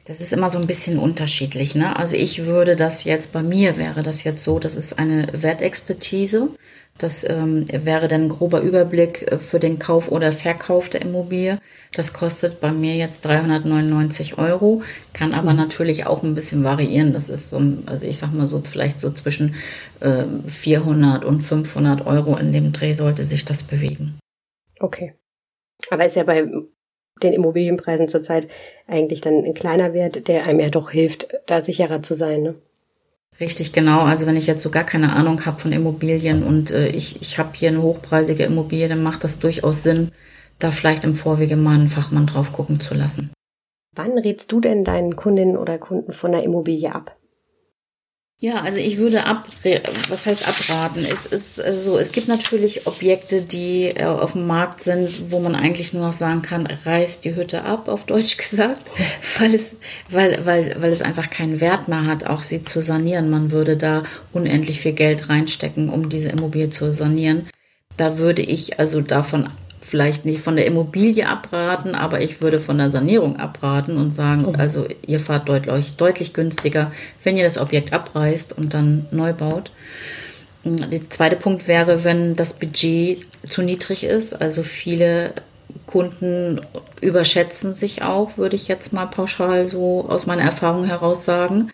Das 0.05 0.21
ist 0.21 0.35
immer 0.35 0.51
so 0.51 0.59
ein 0.59 0.67
bisschen 0.67 0.99
unterschiedlich. 0.99 1.75
Ne? 1.75 1.97
Also 1.97 2.17
ich 2.17 2.45
würde 2.45 2.77
das 2.77 3.05
jetzt, 3.05 3.33
bei 3.33 3.43
mir 3.43 3.79
wäre 3.79 4.03
das 4.03 4.23
jetzt 4.25 4.45
so, 4.45 4.59
das 4.59 4.77
ist 4.77 4.99
eine 4.99 5.27
Wertexpertise. 5.33 6.51
Das 6.99 7.29
ähm, 7.29 7.65
wäre 7.69 8.07
dann 8.07 8.25
ein 8.25 8.29
grober 8.29 8.61
Überblick 8.61 9.23
äh, 9.23 9.39
für 9.39 9.59
den 9.59 9.79
Kauf 9.79 10.13
oder 10.13 10.31
Verkauf 10.31 10.91
der 10.91 11.03
Immobilie. 11.03 11.59
Das 11.93 12.13
kostet 12.13 12.61
bei 12.61 12.71
mir 12.71 12.95
jetzt 12.97 13.25
399 13.25 14.39
Euro, 14.39 14.83
kann 15.13 15.33
aber 15.33 15.53
mhm. 15.53 15.59
natürlich 15.59 16.07
auch 16.07 16.23
ein 16.23 16.35
bisschen 16.35 16.63
variieren. 16.63 17.13
Das 17.13 17.31
ist 17.31 17.51
so, 17.51 17.61
also 17.87 18.07
ich 18.07 18.19
sag 18.19 18.33
mal 18.33 18.47
so, 18.47 18.63
vielleicht 18.63 19.01
so 19.01 19.11
zwischen 19.11 19.55
äh, 20.01 20.25
400 20.47 21.25
und 21.25 21.41
500 21.41 22.07
Euro 22.07 22.37
in 22.37 22.53
dem 22.53 22.73
Dreh 22.73 22.93
sollte 22.93 23.25
sich 23.25 23.45
das 23.45 23.65
bewegen. 23.65 24.19
Okay. 24.79 25.15
Aber 25.91 26.05
ist 26.05 26.17
ja 26.17 26.23
bei 26.23 26.47
den 27.23 27.33
Immobilienpreisen 27.33 28.09
zurzeit 28.09 28.49
eigentlich 28.87 29.21
dann 29.21 29.45
ein 29.45 29.55
kleiner 29.55 29.95
Wert, 29.95 30.29
der 30.29 30.45
einem 30.45 30.61
ja 30.61 30.69
doch 30.69 30.91
hilft, 30.91 31.29
da 31.47 31.63
sicherer 31.63 32.03
zu 32.03 32.15
sein. 32.15 32.43
Ne? 32.43 32.55
Richtig, 33.41 33.73
genau. 33.73 34.01
Also 34.01 34.27
wenn 34.27 34.37
ich 34.37 34.47
jetzt 34.47 34.63
so 34.63 34.71
gar 34.71 34.85
keine 34.85 35.13
Ahnung 35.15 35.45
habe 35.45 35.61
von 35.61 35.73
Immobilien 35.73 36.45
und 36.45 36.71
äh, 36.71 36.89
ich, 36.89 37.21
ich 37.21 37.39
habe 37.39 37.51
hier 37.55 37.69
eine 37.69 37.83
hochpreisige 37.83 38.45
Immobilie, 38.45 38.89
dann 38.89 39.03
macht 39.03 39.25
das 39.25 39.39
durchaus 39.39 39.83
Sinn, 39.83 40.11
da 40.59 40.71
vielleicht 40.71 41.05
im 41.05 41.15
Vorwege 41.15 41.57
mal 41.57 41.75
einen 41.75 41.89
Fachmann 41.89 42.27
drauf 42.27 42.53
gucken 42.53 42.81
zu 42.81 42.95
lassen. 42.95 43.33
Wann 43.97 44.19
rätst 44.19 44.51
du 44.53 44.61
denn 44.61 44.85
deinen 44.85 45.17
Kundinnen 45.17 45.57
oder 45.57 45.79
Kunden 45.79 46.13
von 46.13 46.33
der 46.33 46.43
Immobilie 46.43 46.93
ab? 46.95 47.17
Ja, 48.45 48.61
also 48.61 48.79
ich 48.79 48.99
würde 48.99 49.25
ab, 49.25 49.47
was 50.11 50.27
heißt 50.27 50.47
abraten? 50.47 50.99
Es 50.99 51.25
ist 51.25 51.59
äh, 51.59 51.79
so, 51.79 51.97
es 51.97 52.13
gibt 52.13 52.29
natürlich 52.29 52.87
Objekte, 52.87 53.41
die 53.41 53.85
äh, 53.87 54.05
auf 54.05 54.33
dem 54.33 54.47
Markt 54.47 54.83
sind, 54.83 55.33
wo 55.33 55.41
man 55.41 55.55
eigentlich 55.55 55.95
nur 55.95 56.05
noch 56.05 56.13
sagen 56.13 56.43
kann, 56.43 56.67
reiß 56.67 57.21
die 57.21 57.37
Hütte 57.37 57.65
ab, 57.65 57.89
auf 57.89 58.05
Deutsch 58.05 58.37
gesagt, 58.51 58.83
weil 59.39 59.55
es, 59.55 59.77
weil, 60.11 60.45
weil, 60.45 60.77
weil 60.79 60.93
es 60.93 61.01
einfach 61.01 61.31
keinen 61.31 61.63
Wert 61.63 61.89
mehr 61.89 62.05
hat, 62.05 62.27
auch 62.27 62.43
sie 62.43 62.63
zu 62.63 62.83
sanieren. 62.83 63.31
Man 63.31 63.51
würde 63.51 63.79
da 63.79 64.03
unendlich 64.35 64.79
viel 64.79 64.93
Geld 64.93 65.31
reinstecken, 65.31 65.89
um 65.89 66.11
diese 66.11 66.29
Immobilie 66.29 66.69
zu 66.69 66.93
sanieren. 66.93 67.49
Da 67.97 68.19
würde 68.19 68.43
ich 68.43 68.79
also 68.79 69.01
davon 69.01 69.49
vielleicht 69.95 70.25
nicht 70.25 70.41
von 70.41 70.57
der 70.57 70.67
Immobilie 70.67 71.25
abraten, 71.25 71.95
aber 71.95 72.21
ich 72.21 72.43
würde 72.43 72.59
von 72.59 72.79
der 72.79 72.91
Sanierung 72.91 73.37
abraten 73.37 73.97
und 73.97 74.13
sagen, 74.13 74.45
oh. 74.45 74.53
also 74.59 74.89
ihr 75.07 75.21
fahrt 75.21 75.49
deutlich, 75.49 75.95
deutlich 75.95 76.35
günstiger, 76.35 76.91
wenn 77.23 77.37
ihr 77.37 77.45
das 77.45 77.59
Objekt 77.59 77.93
abreißt 77.93 78.59
und 78.59 78.75
dann 78.75 79.07
neu 79.13 79.33
baut. 79.33 79.71
Der 80.65 81.09
zweite 81.11 81.37
Punkt 81.37 81.69
wäre, 81.69 82.03
wenn 82.03 82.35
das 82.35 82.55
Budget 82.55 83.25
zu 83.49 83.63
niedrig 83.63 84.03
ist. 84.03 84.33
Also 84.33 84.65
viele 84.65 85.33
Kunden 85.87 86.61
überschätzen 87.01 87.73
sich 87.73 88.03
auch, 88.03 88.37
würde 88.37 88.57
ich 88.57 88.67
jetzt 88.67 88.93
mal 88.93 89.07
pauschal 89.07 89.69
so 89.69 90.07
aus 90.09 90.27
meiner 90.27 90.43
Erfahrung 90.43 90.87
heraus 90.87 91.25
sagen. 91.25 91.71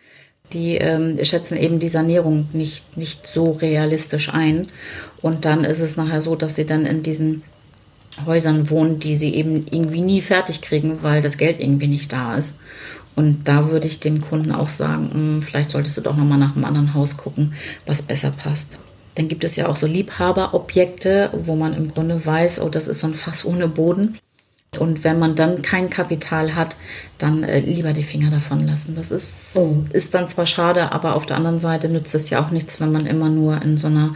Die 0.52 0.76
ähm, 0.76 1.16
schätzen 1.24 1.56
eben 1.56 1.78
die 1.78 1.88
Sanierung 1.88 2.50
nicht, 2.52 2.98
nicht 2.98 3.28
so 3.28 3.52
realistisch 3.52 4.34
ein. 4.34 4.68
Und 5.22 5.46
dann 5.46 5.64
ist 5.64 5.80
es 5.80 5.96
nachher 5.96 6.20
so, 6.20 6.34
dass 6.34 6.56
sie 6.56 6.66
dann 6.66 6.84
in 6.84 7.02
diesen 7.02 7.44
Häusern 8.26 8.70
wohnen, 8.70 8.98
die 8.98 9.14
sie 9.14 9.34
eben 9.34 9.66
irgendwie 9.70 10.02
nie 10.02 10.20
fertig 10.20 10.62
kriegen, 10.62 11.02
weil 11.02 11.22
das 11.22 11.38
Geld 11.38 11.60
irgendwie 11.60 11.86
nicht 11.86 12.12
da 12.12 12.36
ist. 12.36 12.60
Und 13.16 13.48
da 13.48 13.70
würde 13.70 13.86
ich 13.86 14.00
dem 14.00 14.20
Kunden 14.20 14.52
auch 14.52 14.68
sagen, 14.68 15.10
hm, 15.12 15.42
vielleicht 15.42 15.70
solltest 15.70 15.96
du 15.96 16.00
doch 16.00 16.16
nochmal 16.16 16.38
nach 16.38 16.54
einem 16.54 16.64
anderen 16.64 16.94
Haus 16.94 17.16
gucken, 17.16 17.54
was 17.86 18.02
besser 18.02 18.30
passt. 18.30 18.78
Dann 19.16 19.28
gibt 19.28 19.44
es 19.44 19.56
ja 19.56 19.68
auch 19.68 19.76
so 19.76 19.86
Liebhaberobjekte, 19.86 21.30
wo 21.44 21.56
man 21.56 21.74
im 21.74 21.92
Grunde 21.92 22.24
weiß, 22.24 22.60
oh, 22.60 22.68
das 22.68 22.88
ist 22.88 23.00
so 23.00 23.08
ein 23.08 23.14
Fass 23.14 23.44
ohne 23.44 23.68
Boden. 23.68 24.16
Und 24.78 25.02
wenn 25.02 25.18
man 25.18 25.34
dann 25.34 25.62
kein 25.62 25.90
Kapital 25.90 26.54
hat, 26.54 26.76
dann 27.18 27.42
äh, 27.42 27.58
lieber 27.58 27.92
die 27.92 28.04
Finger 28.04 28.30
davon 28.30 28.64
lassen. 28.66 28.94
Das 28.94 29.10
ist, 29.10 29.56
oh. 29.56 29.84
ist 29.92 30.14
dann 30.14 30.28
zwar 30.28 30.46
schade, 30.46 30.92
aber 30.92 31.16
auf 31.16 31.26
der 31.26 31.36
anderen 31.36 31.58
Seite 31.58 31.88
nützt 31.88 32.14
es 32.14 32.30
ja 32.30 32.42
auch 32.42 32.52
nichts, 32.52 32.80
wenn 32.80 32.92
man 32.92 33.04
immer 33.04 33.28
nur 33.28 33.60
in 33.62 33.78
so, 33.78 33.88
einer, 33.88 34.14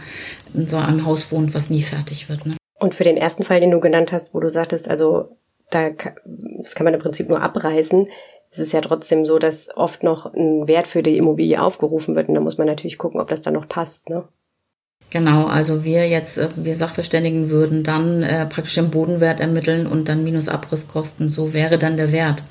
in 0.53 0.67
so 0.67 0.77
einem 0.77 1.05
Haus 1.05 1.31
wohnt, 1.33 1.53
was 1.53 1.69
nie 1.69 1.81
fertig 1.81 2.29
wird. 2.29 2.45
Ne? 2.45 2.55
Und 2.79 2.95
für 2.95 3.03
den 3.03 3.17
ersten 3.17 3.43
Fall, 3.43 3.59
den 3.59 3.71
du 3.71 3.79
genannt 3.79 4.11
hast, 4.11 4.33
wo 4.33 4.39
du 4.39 4.49
sagtest, 4.49 4.89
also 4.89 5.37
da 5.69 5.89
das 5.89 6.75
kann 6.75 6.85
man 6.85 6.93
im 6.93 6.99
Prinzip 6.99 7.29
nur 7.29 7.41
abreißen, 7.41 8.07
es 8.51 8.59
ist 8.59 8.73
ja 8.73 8.81
trotzdem 8.81 9.25
so, 9.25 9.37
dass 9.39 9.69
oft 9.75 10.03
noch 10.03 10.33
ein 10.33 10.67
Wert 10.67 10.87
für 10.87 11.03
die 11.03 11.17
Immobilie 11.17 11.61
aufgerufen 11.61 12.15
wird 12.15 12.29
und 12.29 12.35
da 12.35 12.41
muss 12.41 12.57
man 12.57 12.67
natürlich 12.67 12.97
gucken, 12.97 13.19
ob 13.19 13.27
das 13.27 13.41
dann 13.41 13.53
noch 13.53 13.67
passt, 13.67 14.09
ne? 14.09 14.25
Genau, 15.11 15.45
also 15.45 15.85
wir 15.85 16.07
jetzt, 16.07 16.37
äh, 16.37 16.49
wir 16.55 16.75
Sachverständigen 16.75 17.49
würden 17.49 17.83
dann 17.83 18.23
äh, 18.23 18.45
praktisch 18.45 18.75
den 18.75 18.89
Bodenwert 18.89 19.39
ermitteln 19.39 19.87
und 19.87 20.09
dann 20.09 20.23
minus 20.23 20.49
Abrisskosten, 20.49 21.29
so 21.29 21.53
wäre 21.53 21.77
dann 21.77 21.97
der 21.97 22.11
Wert. 22.11 22.43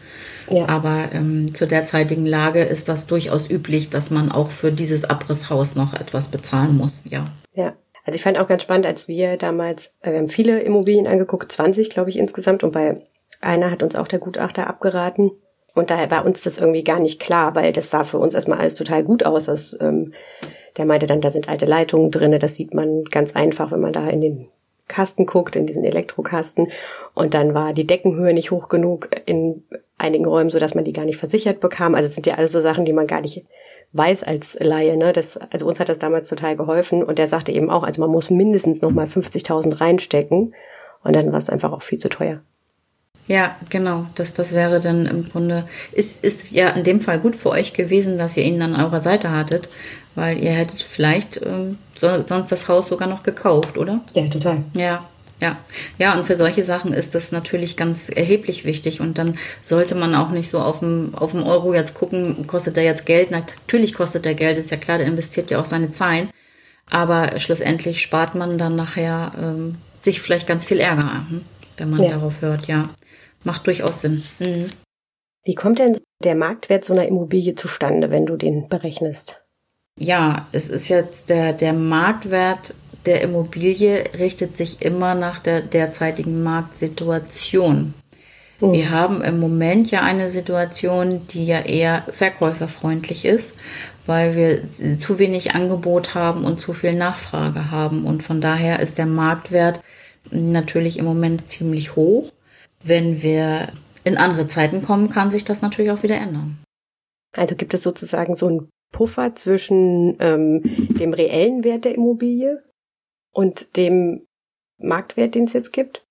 Ja. 0.49 0.69
Aber 0.69 1.09
ähm, 1.13 1.53
zu 1.55 1.67
derzeitigen 1.67 2.27
Lage 2.27 2.63
ist 2.63 2.89
das 2.89 3.07
durchaus 3.07 3.51
üblich, 3.51 3.91
dass 3.91 4.11
man 4.11 4.31
auch 4.31 4.51
für 4.51 4.71
dieses 4.71 5.05
Abrisshaus 5.05 5.75
noch 5.75 5.95
etwas 5.95 6.29
bezahlen 6.29 6.77
muss, 6.77 7.05
ja. 7.09 7.25
Ja. 7.55 7.73
Also 8.05 8.17
ich 8.17 8.23
fand 8.23 8.39
auch 8.39 8.49
ganz 8.49 8.63
spannend, 8.63 8.87
als 8.87 9.09
wir 9.09 9.37
damals, 9.37 9.93
äh, 10.03 10.13
wir 10.13 10.19
haben 10.19 10.29
viele 10.29 10.61
Immobilien 10.61 11.07
angeguckt, 11.07 11.51
20 11.51 11.91
glaube 11.91 12.11
ich 12.11 12.19
insgesamt 12.19 12.63
und 12.63 12.73
bei 12.73 13.03
einer 13.41 13.71
hat 13.71 13.83
uns 13.83 13.97
auch 13.97 14.09
der 14.09 14.19
Gutachter 14.19 14.67
abgeraten. 14.67 15.33
Und 15.75 15.91
daher 15.91 16.11
war 16.11 16.25
uns 16.25 16.43
das 16.43 16.59
irgendwie 16.59 16.85
gar 16.85 17.01
nicht 17.01 17.21
klar, 17.21 17.55
weil 17.55 17.73
das 17.73 17.91
sah 17.91 18.05
für 18.05 18.19
uns 18.19 18.35
erstmal 18.35 18.59
alles 18.59 18.77
total 18.77 19.03
gut 19.03 19.25
aus. 19.25 19.47
Das, 19.47 19.77
ähm, 19.81 20.15
der 20.77 20.87
meinte 20.87 21.07
dann, 21.07 21.21
da 21.21 21.31
sind 21.31 21.49
alte 21.49 21.67
Leitungen 21.67 22.11
drinne. 22.11 22.39
Das 22.39 22.55
sieht 22.55 22.75
man 22.75 23.05
ganz 23.05 23.35
einfach, 23.35 23.73
wenn 23.73 23.81
man 23.81 23.93
da 23.93 24.09
in 24.09 24.21
den 24.21 24.49
Kasten 24.87 25.27
guckt, 25.27 25.57
in 25.57 25.67
diesen 25.67 25.85
Elektrokasten. 25.85 26.71
Und 27.15 27.35
dann 27.35 27.55
war 27.55 27.73
die 27.73 27.87
Deckenhöhe 27.87 28.35
nicht 28.35 28.53
hoch 28.53 28.69
genug 28.69 29.09
in 29.27 29.65
einigen 29.99 30.27
Räumen, 30.27 30.51
so 30.51 30.61
dass 30.61 30.75
man 30.75 30.85
die 30.85 30.93
gar 30.93 31.05
nicht 31.05 31.19
versichert 31.19 31.61
bekam. 31.61 31.95
Also 31.95 32.09
es 32.09 32.15
sind 32.15 32.27
ja 32.27 32.35
alles 32.35 32.53
so 32.53 32.61
Sachen, 32.61 32.85
die 32.85 32.93
man 32.93 33.09
gar 33.09 33.21
nicht 33.21 33.45
weiß 33.95 34.25
als 34.25 34.57
Laie, 34.61 34.97
ne? 34.97 35.13
Das, 35.13 35.37
also 35.37 35.67
uns 35.67 35.81
hat 35.81 35.89
das 35.89 35.99
damals 35.99 36.29
total 36.29 36.57
geholfen 36.57 37.03
und 37.03 37.19
der 37.19 37.29
sagte 37.29 37.53
eben 37.53 37.71
auch, 37.71 37.85
also 37.85 38.01
man 38.01 38.11
muss 38.11 38.29
mindestens 38.29 38.83
nochmal 38.83 39.07
50.000 39.07 39.81
reinstecken 39.81 40.55
und 41.03 41.13
dann 41.15 41.33
war 41.33 41.39
es 41.39 41.49
einfach 41.49 41.73
auch 41.73 41.83
viel 41.83 41.99
zu 41.99 42.09
teuer. 42.09 42.41
Ja, 43.27 43.57
genau. 43.71 44.07
Das, 44.17 44.35
das 44.35 44.53
wäre 44.53 44.81
dann 44.81 45.07
im 45.07 45.29
Grunde, 45.31 45.67
ist, 45.93 46.23
ist 46.25 46.51
ja 46.51 46.69
in 46.71 46.85
dem 46.85 47.01
Fall 47.01 47.19
gut 47.19 47.37
für 47.37 47.51
euch 47.51 47.73
gewesen, 47.73 48.19
dass 48.19 48.37
ihr 48.37 48.45
ihn 48.45 48.61
an 48.61 48.77
eurer 48.77 49.01
Seite 49.01 49.31
hattet, 49.31 49.71
weil 50.15 50.39
ihr 50.39 50.51
hättet 50.51 50.83
vielleicht 50.83 51.41
ähm, 51.43 51.79
sonst 51.95 52.53
das 52.53 52.69
Haus 52.69 52.89
sogar 52.89 53.09
noch 53.09 53.23
gekauft, 53.23 53.79
oder? 53.79 54.01
Ja, 54.13 54.27
total. 54.29 54.59
Ja, 54.75 55.09
ja, 55.41 55.57
ja, 55.99 56.17
und 56.17 56.25
für 56.25 56.37
solche 56.37 56.63
Sachen 56.63 56.93
ist 56.93 57.15
das 57.15 57.33
natürlich 57.33 57.77
ganz 57.77 58.09
erheblich 58.09 58.65
wichtig. 58.65 59.01
Und 59.01 59.19
dann 59.19 59.37
sollte 59.63 59.95
man 59.95 60.15
auch 60.15 60.31
nicht 60.31 60.49
so 60.49 60.61
auf 60.61 60.79
dem, 60.79 61.15
auf 61.15 61.33
dem 61.33 61.43
Euro 61.43 61.75
jetzt 61.75 61.95
gucken, 61.95 62.47
kostet 62.47 62.77
der 62.77 62.85
jetzt 62.85 63.05
Geld? 63.07 63.31
Natürlich 63.31 63.95
kostet 63.95 64.25
der 64.25 64.35
Geld, 64.35 64.59
ist 64.59 64.71
ja 64.71 64.77
klar, 64.77 64.99
der 64.99 65.07
investiert 65.07 65.51
ja 65.51 65.61
auch 65.61 65.65
seine 65.65 65.91
Zahlen. 65.91 66.31
Aber 66.91 67.39
schlussendlich 67.39 68.01
spart 68.01 68.35
man 68.35 68.59
dann 68.59 68.77
nachher 68.77 69.33
ähm, 69.41 69.77
sich 69.99 70.21
vielleicht 70.21 70.47
ganz 70.47 70.65
viel 70.65 70.81
Ärger, 70.81 71.27
hm, 71.29 71.43
wenn 71.79 71.91
man 71.91 72.03
ja. 72.03 72.11
darauf 72.11 72.41
hört. 72.41 72.67
Ja, 72.67 72.89
macht 73.43 73.67
durchaus 73.67 74.03
Sinn. 74.03 74.23
Mhm. 74.39 74.71
Wie 75.45 75.55
kommt 75.55 75.79
denn 75.79 75.99
der 76.23 76.35
Marktwert 76.35 76.85
so 76.85 76.93
einer 76.93 77.07
Immobilie 77.07 77.55
zustande, 77.55 78.11
wenn 78.11 78.27
du 78.27 78.37
den 78.37 78.69
berechnest? 78.69 79.37
Ja, 79.99 80.49
es 80.53 80.71
ist 80.71 80.89
jetzt 80.89 81.29
der, 81.31 81.53
der 81.53 81.73
Marktwert 81.73 82.75
der 83.07 83.23
Immobilie 83.23 84.05
richtet 84.19 84.57
sich 84.57 84.83
immer 84.83 85.15
nach 85.15 85.39
der 85.39 85.61
derzeitigen 85.61 86.43
Marktsituation. 86.43 87.95
Oh. 88.61 88.73
Wir 88.73 88.91
haben 88.91 89.23
im 89.23 89.41
Moment 89.41 89.91
ja 89.91 90.03
eine 90.03 90.29
Situation, 90.29 91.27
die 91.29 91.45
ja 91.45 91.61
eher 91.61 92.05
verkäuferfreundlich 92.11 93.25
ist, 93.25 93.59
weil 94.07 94.37
wir 94.37 94.69
zu 94.69 95.19
wenig 95.19 95.55
Angebot 95.55 96.15
haben 96.15 96.45
und 96.45 96.61
zu 96.61 96.73
viel 96.73 96.95
Nachfrage 96.95 97.71
haben. 97.71 98.05
Und 98.05 98.23
von 98.23 98.41
daher 98.41 98.81
ist 98.81 98.99
der 98.99 99.07
Marktwert 99.07 99.81
natürlich 100.31 100.99
im 100.99 101.05
Moment 101.05 101.49
ziemlich 101.49 101.97
hoch. 101.97 102.33
Wenn 102.83 103.23
wir 103.23 103.69
in 104.05 104.17
andere 104.17 104.47
Zeiten 104.47 104.83
kommen, 104.83 105.11
kann 105.11 105.31
sich 105.31 105.45
das 105.45 105.63
natürlich 105.63 105.91
auch 105.91 106.03
wieder 106.03 106.17
ändern. 106.17 106.59
Also 107.37 107.57
gibt 107.57 107.75
es 107.75 107.83
sozusagen 107.83 108.37
so 108.37 108.47
einen 108.47 108.69
Puffer 108.93 109.35
zwischen 109.35 110.17
ähm, 110.21 110.63
dem 110.91 111.13
reellen 111.13 111.65
Wert 111.65 111.85
der 111.85 111.97
Immobilie 111.97 112.63
und 113.35 113.77
dem 113.77 114.27
Marktwert, 114.79 115.35
den 115.35 115.45
es 115.45 115.53
jetzt 115.53 115.73
gibt? 115.73 116.03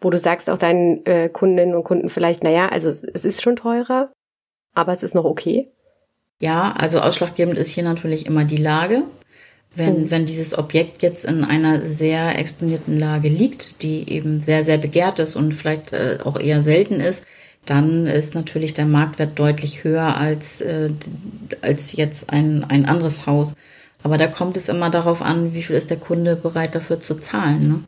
Wo 0.00 0.10
du 0.10 0.18
sagst 0.18 0.48
auch 0.48 0.58
deinen 0.58 1.04
äh, 1.04 1.28
Kundinnen 1.28 1.74
und 1.74 1.84
Kunden 1.84 2.08
vielleicht, 2.08 2.42
naja, 2.42 2.68
also 2.68 2.88
es, 2.88 3.02
ist 3.02 3.42
schon 3.42 3.56
teurer, 3.56 4.12
aber 4.74 4.92
es 4.92 5.02
ist 5.02 5.14
noch 5.14 5.24
okay? 5.24 5.68
Ja, 6.38 6.72
also 6.72 7.00
ausschlaggebend 7.00 7.58
ist 7.58 7.70
hier 7.70 7.84
natürlich 7.84 8.26
immer 8.26 8.44
die 8.44 8.58
Lage. 8.58 9.02
Wenn, 9.74 10.02
mhm. 10.02 10.10
wenn 10.10 10.26
dieses 10.26 10.56
Objekt 10.56 11.02
jetzt 11.02 11.24
in 11.24 11.44
einer 11.44 11.84
sehr 11.84 12.38
exponierten 12.38 12.98
Lage 12.98 13.28
liegt, 13.28 13.82
die 13.82 14.10
eben 14.10 14.40
sehr, 14.40 14.62
sehr 14.62 14.78
begehrt 14.78 15.18
ist 15.18 15.36
und 15.36 15.52
vielleicht 15.52 15.92
äh, 15.92 16.18
auch 16.24 16.38
eher 16.38 16.62
selten 16.62 17.00
ist, 17.00 17.26
dann 17.66 18.06
ist 18.06 18.34
natürlich 18.34 18.74
der 18.74 18.86
Marktwert 18.86 19.38
deutlich 19.38 19.84
höher 19.84 20.16
als, 20.16 20.60
äh, 20.60 20.90
als 21.62 21.92
jetzt 21.92 22.30
ein, 22.30 22.64
ein 22.64 22.86
anderes 22.86 23.26
Haus. 23.26 23.56
Aber 24.02 24.18
da 24.18 24.26
kommt 24.26 24.56
es 24.56 24.68
immer 24.68 24.90
darauf 24.90 25.22
an, 25.22 25.54
wie 25.54 25.62
viel 25.62 25.76
ist 25.76 25.90
der 25.90 25.96
Kunde 25.96 26.36
bereit 26.36 26.74
dafür 26.74 27.00
zu 27.00 27.14
zahlen. 27.16 27.68
Ne? 27.68 27.82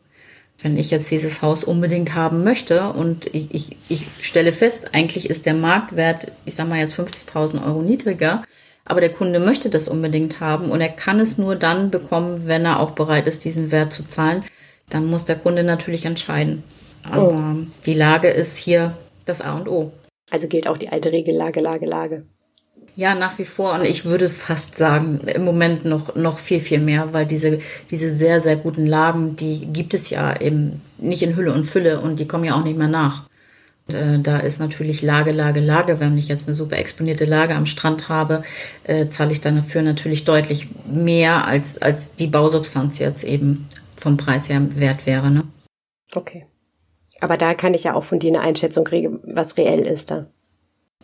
Wenn 0.61 0.77
ich 0.77 0.91
jetzt 0.91 1.09
dieses 1.09 1.41
Haus 1.41 1.63
unbedingt 1.63 2.15
haben 2.15 2.43
möchte 2.43 2.91
und 2.91 3.33
ich, 3.33 3.53
ich, 3.53 3.77
ich 3.87 4.07
stelle 4.21 4.51
fest, 4.51 4.89
eigentlich 4.93 5.29
ist 5.29 5.45
der 5.45 5.53
Marktwert, 5.53 6.31
ich 6.45 6.55
sage 6.55 6.69
mal 6.69 6.79
jetzt 6.79 6.99
50.000 6.99 7.65
Euro 7.65 7.81
niedriger, 7.81 8.43
aber 8.83 8.99
der 8.99 9.13
Kunde 9.13 9.39
möchte 9.39 9.69
das 9.69 9.87
unbedingt 9.87 10.41
haben 10.41 10.71
und 10.71 10.81
er 10.81 10.89
kann 10.89 11.19
es 11.19 11.37
nur 11.37 11.55
dann 11.55 11.91
bekommen, 11.91 12.47
wenn 12.47 12.65
er 12.65 12.79
auch 12.79 12.91
bereit 12.91 13.27
ist, 13.27 13.45
diesen 13.45 13.71
Wert 13.71 13.93
zu 13.93 14.05
zahlen, 14.05 14.43
dann 14.89 15.05
muss 15.05 15.25
der 15.25 15.37
Kunde 15.37 15.63
natürlich 15.63 16.05
entscheiden. 16.05 16.63
Aber 17.09 17.31
oh. 17.31 17.67
die 17.85 17.93
Lage 17.93 18.29
ist 18.29 18.57
hier 18.57 18.97
das 19.25 19.41
A 19.41 19.53
und 19.53 19.69
O. 19.69 19.91
Also 20.29 20.47
gilt 20.47 20.67
auch 20.67 20.77
die 20.77 20.89
alte 20.89 21.11
Regel 21.11 21.35
Lage, 21.35 21.61
Lage, 21.61 21.85
Lage. 21.85 22.25
Ja, 22.99 23.15
nach 23.15 23.39
wie 23.39 23.45
vor. 23.45 23.75
Und 23.75 23.85
ich 23.85 24.03
würde 24.03 24.27
fast 24.27 24.77
sagen, 24.77 25.21
im 25.25 25.45
Moment 25.45 25.85
noch, 25.85 26.15
noch 26.15 26.37
viel, 26.37 26.59
viel 26.59 26.79
mehr, 26.79 27.13
weil 27.13 27.25
diese, 27.25 27.61
diese 27.89 28.09
sehr, 28.09 28.41
sehr 28.41 28.57
guten 28.57 28.85
Lagen, 28.85 29.37
die 29.37 29.67
gibt 29.67 29.93
es 29.93 30.09
ja 30.09 30.37
eben 30.41 30.81
nicht 30.97 31.21
in 31.21 31.37
Hülle 31.37 31.53
und 31.53 31.63
Fülle 31.63 32.01
und 32.01 32.19
die 32.19 32.27
kommen 32.27 32.43
ja 32.43 32.55
auch 32.55 32.63
nicht 32.65 32.77
mehr 32.77 32.89
nach. 32.89 33.23
Und, 33.87 33.95
äh, 33.95 34.19
da 34.19 34.39
ist 34.39 34.59
natürlich 34.59 35.01
Lage, 35.01 35.31
Lage, 35.31 35.61
Lage. 35.61 36.01
Wenn 36.01 36.17
ich 36.17 36.27
jetzt 36.27 36.49
eine 36.49 36.57
super 36.57 36.75
exponierte 36.75 37.23
Lage 37.23 37.55
am 37.55 37.65
Strand 37.65 38.09
habe, 38.09 38.43
äh, 38.83 39.07
zahle 39.07 39.31
ich 39.31 39.39
dann 39.39 39.55
dafür 39.55 39.81
natürlich 39.81 40.25
deutlich 40.25 40.67
mehr, 40.85 41.47
als, 41.47 41.81
als 41.81 42.15
die 42.15 42.27
Bausubstanz 42.27 42.99
jetzt 42.99 43.23
eben 43.23 43.69
vom 43.95 44.17
Preis 44.17 44.49
her 44.49 44.61
wert 44.75 45.05
wäre. 45.05 45.31
Ne? 45.31 45.43
Okay. 46.13 46.47
Aber 47.21 47.37
da 47.37 47.53
kann 47.53 47.73
ich 47.73 47.85
ja 47.85 47.93
auch 47.93 48.03
von 48.03 48.19
dir 48.19 48.33
eine 48.33 48.41
Einschätzung 48.41 48.83
kriegen, 48.83 49.21
was 49.23 49.55
reell 49.55 49.85
ist 49.85 50.11
da. 50.11 50.27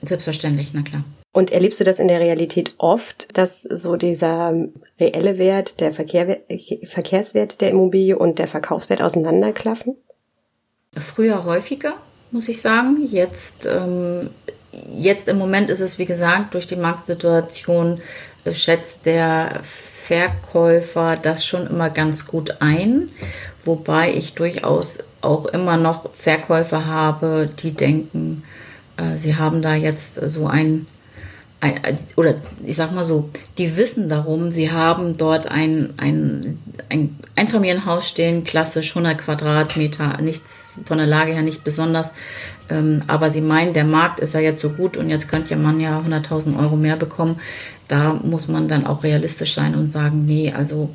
Selbstverständlich, 0.01 0.71
na 0.73 0.81
klar. 0.81 1.05
Und 1.35 1.51
erlebst 1.51 1.81
du 1.81 1.83
das 1.83 1.99
in 1.99 2.07
der 2.07 2.21
Realität 2.21 2.75
oft, 2.77 3.27
dass 3.37 3.63
so 3.63 3.97
dieser 3.97 4.53
reelle 4.97 5.37
Wert, 5.37 5.81
der 5.81 5.93
Verkehr, 5.93 6.39
Verkehrswert 6.85 7.59
der 7.59 7.71
Immobilie 7.71 8.17
und 8.17 8.39
der 8.39 8.47
Verkaufswert 8.47 9.01
auseinanderklaffen? 9.01 9.97
Früher 10.97 11.43
häufiger, 11.43 11.95
muss 12.31 12.47
ich 12.47 12.61
sagen. 12.61 13.05
Jetzt, 13.11 13.65
ähm, 13.65 14.29
jetzt 14.89 15.27
im 15.27 15.37
Moment 15.37 15.69
ist 15.69 15.81
es, 15.81 15.99
wie 15.99 16.05
gesagt, 16.05 16.53
durch 16.53 16.67
die 16.67 16.77
Marktsituation 16.77 18.01
äh, 18.45 18.53
schätzt 18.53 19.05
der 19.05 19.59
Verkäufer 19.61 21.17
das 21.17 21.45
schon 21.45 21.67
immer 21.67 21.89
ganz 21.89 22.27
gut 22.27 22.61
ein, 22.61 23.09
wobei 23.65 24.13
ich 24.13 24.35
durchaus 24.35 24.99
auch 25.19 25.47
immer 25.47 25.75
noch 25.75 26.13
Verkäufer 26.13 26.85
habe, 26.85 27.49
die 27.59 27.71
denken, 27.71 28.43
äh, 28.95 29.17
sie 29.17 29.35
haben 29.35 29.61
da 29.61 29.75
jetzt 29.75 30.15
so 30.29 30.47
ein, 30.47 30.55
ein, 30.57 30.87
oder 32.15 32.35
ich 32.63 32.75
sag 32.75 32.91
mal 32.91 33.03
so, 33.03 33.29
die 33.57 33.75
wissen 33.75 34.07
darum, 34.07 34.51
sie 34.51 34.71
haben 34.71 35.17
dort 35.17 35.49
ein, 35.49 35.93
ein, 35.97 36.59
ein 36.89 37.17
Einfamilienhaus 37.35 38.07
stehen, 38.07 38.43
klassisch 38.43 38.95
100 38.95 39.17
Quadratmeter, 39.17 40.21
nichts 40.21 40.79
von 40.85 40.97
der 40.97 41.07
Lage 41.07 41.33
her 41.33 41.41
nicht 41.41 41.63
besonders, 41.63 42.13
ähm, 42.69 43.01
aber 43.07 43.31
sie 43.31 43.41
meinen, 43.41 43.73
der 43.73 43.83
Markt 43.83 44.19
ist 44.19 44.33
ja 44.33 44.41
jetzt 44.41 44.61
so 44.61 44.69
gut 44.69 44.97
und 44.97 45.09
jetzt 45.09 45.27
könnte 45.29 45.55
man 45.55 45.79
ja 45.79 45.99
100.000 45.99 46.59
Euro 46.59 46.75
mehr 46.75 46.97
bekommen. 46.97 47.39
Da 47.87 48.13
muss 48.13 48.47
man 48.47 48.67
dann 48.67 48.85
auch 48.85 49.03
realistisch 49.03 49.53
sein 49.53 49.75
und 49.75 49.87
sagen, 49.87 50.25
nee, 50.25 50.51
also 50.51 50.89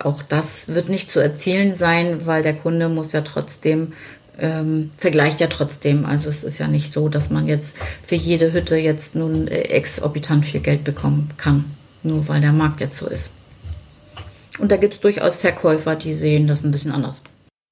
auch 0.00 0.22
das 0.22 0.74
wird 0.74 0.88
nicht 0.88 1.10
zu 1.10 1.20
erzielen 1.20 1.72
sein, 1.72 2.26
weil 2.26 2.42
der 2.42 2.54
Kunde 2.54 2.88
muss 2.88 3.12
ja 3.12 3.22
trotzdem 3.22 3.94
ähm, 4.38 4.90
vergleicht 4.96 5.40
ja 5.40 5.46
trotzdem. 5.46 6.04
Also 6.06 6.28
es 6.28 6.44
ist 6.44 6.58
ja 6.58 6.68
nicht 6.68 6.92
so, 6.92 7.08
dass 7.08 7.30
man 7.30 7.46
jetzt 7.46 7.78
für 8.04 8.14
jede 8.14 8.52
Hütte 8.52 8.76
jetzt 8.76 9.16
nun 9.16 9.48
äh, 9.48 9.62
exorbitant 9.62 10.46
viel 10.46 10.60
Geld 10.60 10.84
bekommen 10.84 11.30
kann, 11.36 11.64
nur 12.02 12.28
weil 12.28 12.40
der 12.40 12.52
Markt 12.52 12.80
jetzt 12.80 12.96
so 12.96 13.06
ist. 13.06 13.36
Und 14.58 14.72
da 14.72 14.76
gibt 14.76 14.94
es 14.94 15.00
durchaus 15.00 15.36
Verkäufer, 15.36 15.96
die 15.96 16.14
sehen 16.14 16.46
das 16.46 16.64
ein 16.64 16.70
bisschen 16.70 16.92
anders. 16.92 17.22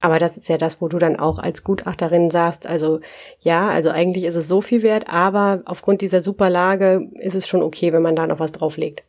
Aber 0.01 0.19
das 0.19 0.37
ist 0.37 0.49
ja 0.49 0.59
das, 0.59 0.83
wo 0.83 0.89
du 0.89 0.99
dann 0.99 1.17
auch 1.17 1.39
als 1.39 1.65
Gutachterin 1.65 2.31
sagst, 2.31 2.67
also 2.67 3.01
ja, 3.41 3.71
also 3.71 3.89
eigentlich 3.89 4.25
ist 4.25 4.35
es 4.35 4.47
so 4.47 4.61
viel 4.61 4.83
wert, 4.83 5.09
aber 5.09 5.63
aufgrund 5.65 6.03
dieser 6.03 6.23
Superlage 6.23 7.09
ist 7.15 7.35
es 7.35 7.49
schon 7.49 7.63
okay, 7.63 7.91
wenn 7.93 8.03
man 8.03 8.15
da 8.15 8.27
noch 8.27 8.39
was 8.39 8.53
drauflegt. 8.53 9.03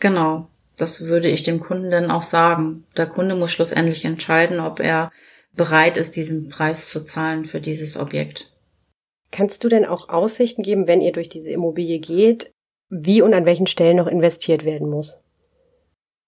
Genau, 0.00 0.48
das 0.78 1.06
würde 1.06 1.28
ich 1.28 1.42
dem 1.42 1.60
Kunden 1.60 1.90
dann 1.90 2.10
auch 2.10 2.22
sagen. 2.22 2.84
Der 2.96 3.06
Kunde 3.06 3.34
muss 3.34 3.52
schlussendlich 3.52 4.06
entscheiden, 4.06 4.58
ob 4.58 4.80
er 4.80 5.10
bereit 5.56 5.96
ist, 5.96 6.16
diesen 6.16 6.48
Preis 6.48 6.88
zu 6.88 7.04
zahlen 7.04 7.44
für 7.44 7.60
dieses 7.60 7.96
Objekt. 7.96 8.50
Kannst 9.30 9.64
du 9.64 9.68
denn 9.68 9.84
auch 9.84 10.08
Aussichten 10.08 10.62
geben, 10.62 10.86
wenn 10.86 11.00
ihr 11.00 11.12
durch 11.12 11.28
diese 11.28 11.50
Immobilie 11.50 11.98
geht, 11.98 12.52
wie 12.88 13.22
und 13.22 13.34
an 13.34 13.46
welchen 13.46 13.66
Stellen 13.66 13.96
noch 13.96 14.06
investiert 14.06 14.64
werden 14.64 14.88
muss? 14.88 15.16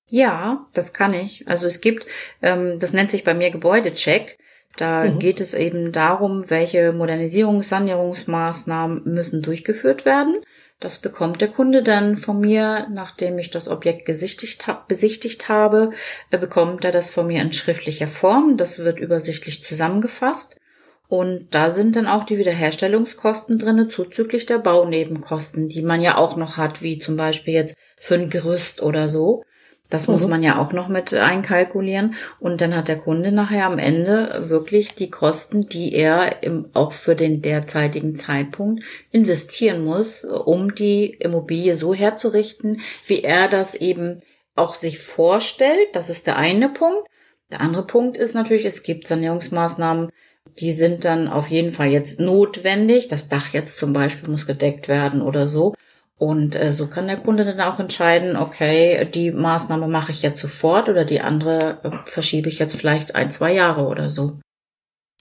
Ja, 0.08 0.66
das 0.72 0.92
kann 0.92 1.14
ich. 1.14 1.46
Also 1.48 1.66
es 1.66 1.80
gibt, 1.80 2.06
ähm, 2.42 2.78
das 2.78 2.92
nennt 2.92 3.10
sich 3.10 3.24
bei 3.24 3.34
mir 3.34 3.50
Gebäudecheck. 3.50 4.38
Da 4.76 5.04
mhm. 5.04 5.18
geht 5.18 5.40
es 5.40 5.54
eben 5.54 5.92
darum, 5.92 6.48
welche 6.50 6.92
Modernisierungs-, 6.92 7.64
Sanierungsmaßnahmen 7.64 9.02
müssen 9.04 9.42
durchgeführt 9.42 10.04
werden. 10.04 10.36
Das 10.78 10.98
bekommt 10.98 11.40
der 11.40 11.48
Kunde 11.48 11.82
dann 11.82 12.18
von 12.18 12.38
mir, 12.38 12.86
nachdem 12.90 13.38
ich 13.38 13.50
das 13.50 13.66
Objekt 13.66 14.04
gesichtigt, 14.04 14.66
besichtigt 14.88 15.48
habe, 15.48 15.90
äh, 16.30 16.38
bekommt 16.38 16.84
er 16.84 16.92
das 16.92 17.08
von 17.08 17.26
mir 17.26 17.40
in 17.40 17.52
schriftlicher 17.52 18.08
Form. 18.08 18.58
Das 18.58 18.80
wird 18.80 18.98
übersichtlich 18.98 19.64
zusammengefasst. 19.64 20.60
Und 21.08 21.48
da 21.52 21.70
sind 21.70 21.96
dann 21.96 22.06
auch 22.06 22.24
die 22.24 22.36
Wiederherstellungskosten 22.36 23.58
drinne, 23.58 23.88
zuzüglich 23.88 24.44
der 24.44 24.58
Baunebenkosten, 24.58 25.68
die 25.68 25.82
man 25.82 26.02
ja 26.02 26.16
auch 26.16 26.36
noch 26.36 26.56
hat, 26.56 26.82
wie 26.82 26.98
zum 26.98 27.16
Beispiel 27.16 27.54
jetzt 27.54 27.76
für 27.96 28.16
ein 28.16 28.28
Gerüst 28.28 28.82
oder 28.82 29.08
so. 29.08 29.44
Das 29.90 30.08
mhm. 30.08 30.14
muss 30.14 30.26
man 30.26 30.42
ja 30.42 30.58
auch 30.60 30.72
noch 30.72 30.88
mit 30.88 31.14
einkalkulieren. 31.14 32.14
Und 32.40 32.60
dann 32.60 32.74
hat 32.74 32.88
der 32.88 32.98
Kunde 32.98 33.32
nachher 33.32 33.66
am 33.66 33.78
Ende 33.78 34.48
wirklich 34.48 34.94
die 34.94 35.10
Kosten, 35.10 35.68
die 35.68 35.94
er 35.94 36.42
im, 36.42 36.66
auch 36.72 36.92
für 36.92 37.14
den 37.14 37.42
derzeitigen 37.42 38.14
Zeitpunkt 38.14 38.82
investieren 39.10 39.84
muss, 39.84 40.24
um 40.24 40.74
die 40.74 41.06
Immobilie 41.06 41.76
so 41.76 41.94
herzurichten, 41.94 42.80
wie 43.06 43.22
er 43.22 43.48
das 43.48 43.74
eben 43.74 44.20
auch 44.54 44.74
sich 44.74 44.98
vorstellt. 44.98 45.88
Das 45.92 46.10
ist 46.10 46.26
der 46.26 46.36
eine 46.36 46.68
Punkt. 46.68 47.08
Der 47.52 47.60
andere 47.60 47.86
Punkt 47.86 48.16
ist 48.16 48.34
natürlich, 48.34 48.64
es 48.64 48.82
gibt 48.82 49.06
Sanierungsmaßnahmen, 49.06 50.10
die 50.58 50.70
sind 50.70 51.04
dann 51.04 51.28
auf 51.28 51.48
jeden 51.48 51.72
Fall 51.72 51.88
jetzt 51.88 52.18
notwendig. 52.18 53.08
Das 53.08 53.28
Dach 53.28 53.52
jetzt 53.52 53.76
zum 53.76 53.92
Beispiel 53.92 54.30
muss 54.30 54.46
gedeckt 54.46 54.88
werden 54.88 55.22
oder 55.22 55.48
so. 55.48 55.74
Und 56.18 56.56
äh, 56.56 56.72
so 56.72 56.88
kann 56.88 57.08
der 57.08 57.18
Kunde 57.18 57.44
dann 57.44 57.60
auch 57.60 57.78
entscheiden, 57.78 58.36
okay, 58.36 59.04
die 59.04 59.30
Maßnahme 59.30 59.86
mache 59.86 60.12
ich 60.12 60.22
jetzt 60.22 60.40
sofort 60.40 60.88
oder 60.88 61.04
die 61.04 61.20
andere 61.20 61.78
äh, 61.82 61.90
verschiebe 62.06 62.48
ich 62.48 62.58
jetzt 62.58 62.74
vielleicht 62.74 63.14
ein, 63.14 63.30
zwei 63.30 63.52
Jahre 63.52 63.86
oder 63.86 64.08
so. 64.08 64.38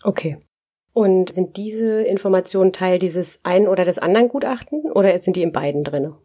Okay. 0.03 0.37
Und 0.93 1.33
sind 1.33 1.57
diese 1.57 2.03
Informationen 2.03 2.71
Teil 2.71 2.99
dieses 2.99 3.39
einen 3.43 3.67
oder 3.67 3.83
des 3.83 3.97
anderen 3.97 4.29
Gutachten 4.29 4.89
oder 4.91 5.17
sind 5.19 5.35
die 5.35 5.41
in 5.41 5.51
beiden 5.51 5.83
drinne? 5.83 6.17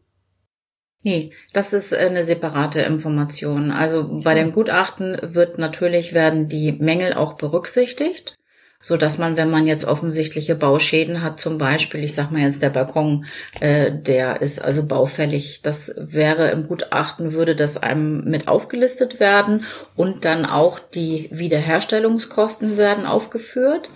Nee, 1.02 1.30
das 1.52 1.72
ist 1.72 1.92
eine 1.92 2.22
separate 2.22 2.83
Information. 2.83 3.72
Also 3.72 4.20
bei 4.22 4.35
dem 4.35 4.52
Gutachten 4.52 5.18
wird 5.22 5.59
natürlich 5.59 6.12
werden 6.12 6.46
die 6.46 6.72
Mängel 6.72 7.14
auch 7.14 7.35
berücksichtigt 7.35 8.37
so 8.82 8.96
dass 8.96 9.18
man, 9.18 9.36
wenn 9.36 9.50
man 9.50 9.66
jetzt 9.66 9.84
offensichtliche 9.84 10.54
Bauschäden 10.54 11.22
hat, 11.22 11.38
zum 11.38 11.58
Beispiel, 11.58 12.02
ich 12.02 12.14
sag 12.14 12.30
mal 12.30 12.40
jetzt 12.40 12.62
der 12.62 12.70
Balkon, 12.70 13.26
äh, 13.60 13.92
der 13.92 14.40
ist 14.40 14.58
also 14.58 14.86
baufällig, 14.86 15.60
das 15.62 15.94
wäre 15.98 16.50
im 16.50 16.66
Gutachten, 16.66 17.34
würde 17.34 17.54
das 17.54 17.76
einem 17.82 18.24
mit 18.24 18.48
aufgelistet 18.48 19.20
werden 19.20 19.64
und 19.96 20.24
dann 20.24 20.46
auch 20.46 20.78
die 20.78 21.28
Wiederherstellungskosten 21.30 22.78
werden 22.78 23.04
aufgeführt. 23.04 23.90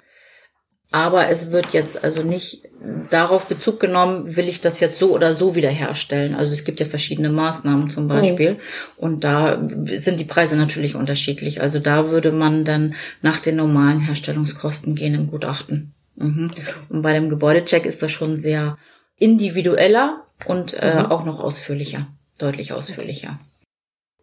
Aber 0.94 1.28
es 1.28 1.50
wird 1.50 1.72
jetzt 1.72 2.04
also 2.04 2.22
nicht 2.22 2.68
darauf 3.10 3.46
Bezug 3.46 3.80
genommen, 3.80 4.36
will 4.36 4.46
ich 4.46 4.60
das 4.60 4.78
jetzt 4.78 5.00
so 5.00 5.12
oder 5.12 5.34
so 5.34 5.56
wiederherstellen. 5.56 6.36
Also 6.36 6.52
es 6.52 6.64
gibt 6.64 6.78
ja 6.78 6.86
verschiedene 6.86 7.30
Maßnahmen 7.30 7.90
zum 7.90 8.06
Beispiel. 8.06 8.58
Oh. 8.96 9.06
Und 9.06 9.24
da 9.24 9.60
sind 9.86 10.20
die 10.20 10.24
Preise 10.24 10.56
natürlich 10.56 10.94
unterschiedlich. 10.94 11.60
Also 11.60 11.80
da 11.80 12.10
würde 12.10 12.30
man 12.30 12.64
dann 12.64 12.94
nach 13.22 13.40
den 13.40 13.56
normalen 13.56 13.98
Herstellungskosten 13.98 14.94
gehen 14.94 15.14
im 15.14 15.26
Gutachten. 15.26 15.94
Mhm. 16.14 16.52
Und 16.88 17.02
bei 17.02 17.12
dem 17.12 17.28
Gebäudecheck 17.28 17.86
ist 17.86 18.00
das 18.00 18.12
schon 18.12 18.36
sehr 18.36 18.78
individueller 19.18 20.22
und 20.46 20.74
äh, 20.74 21.00
mhm. 21.00 21.06
auch 21.06 21.24
noch 21.24 21.40
ausführlicher, 21.40 22.06
deutlich 22.38 22.72
ausführlicher. 22.72 23.40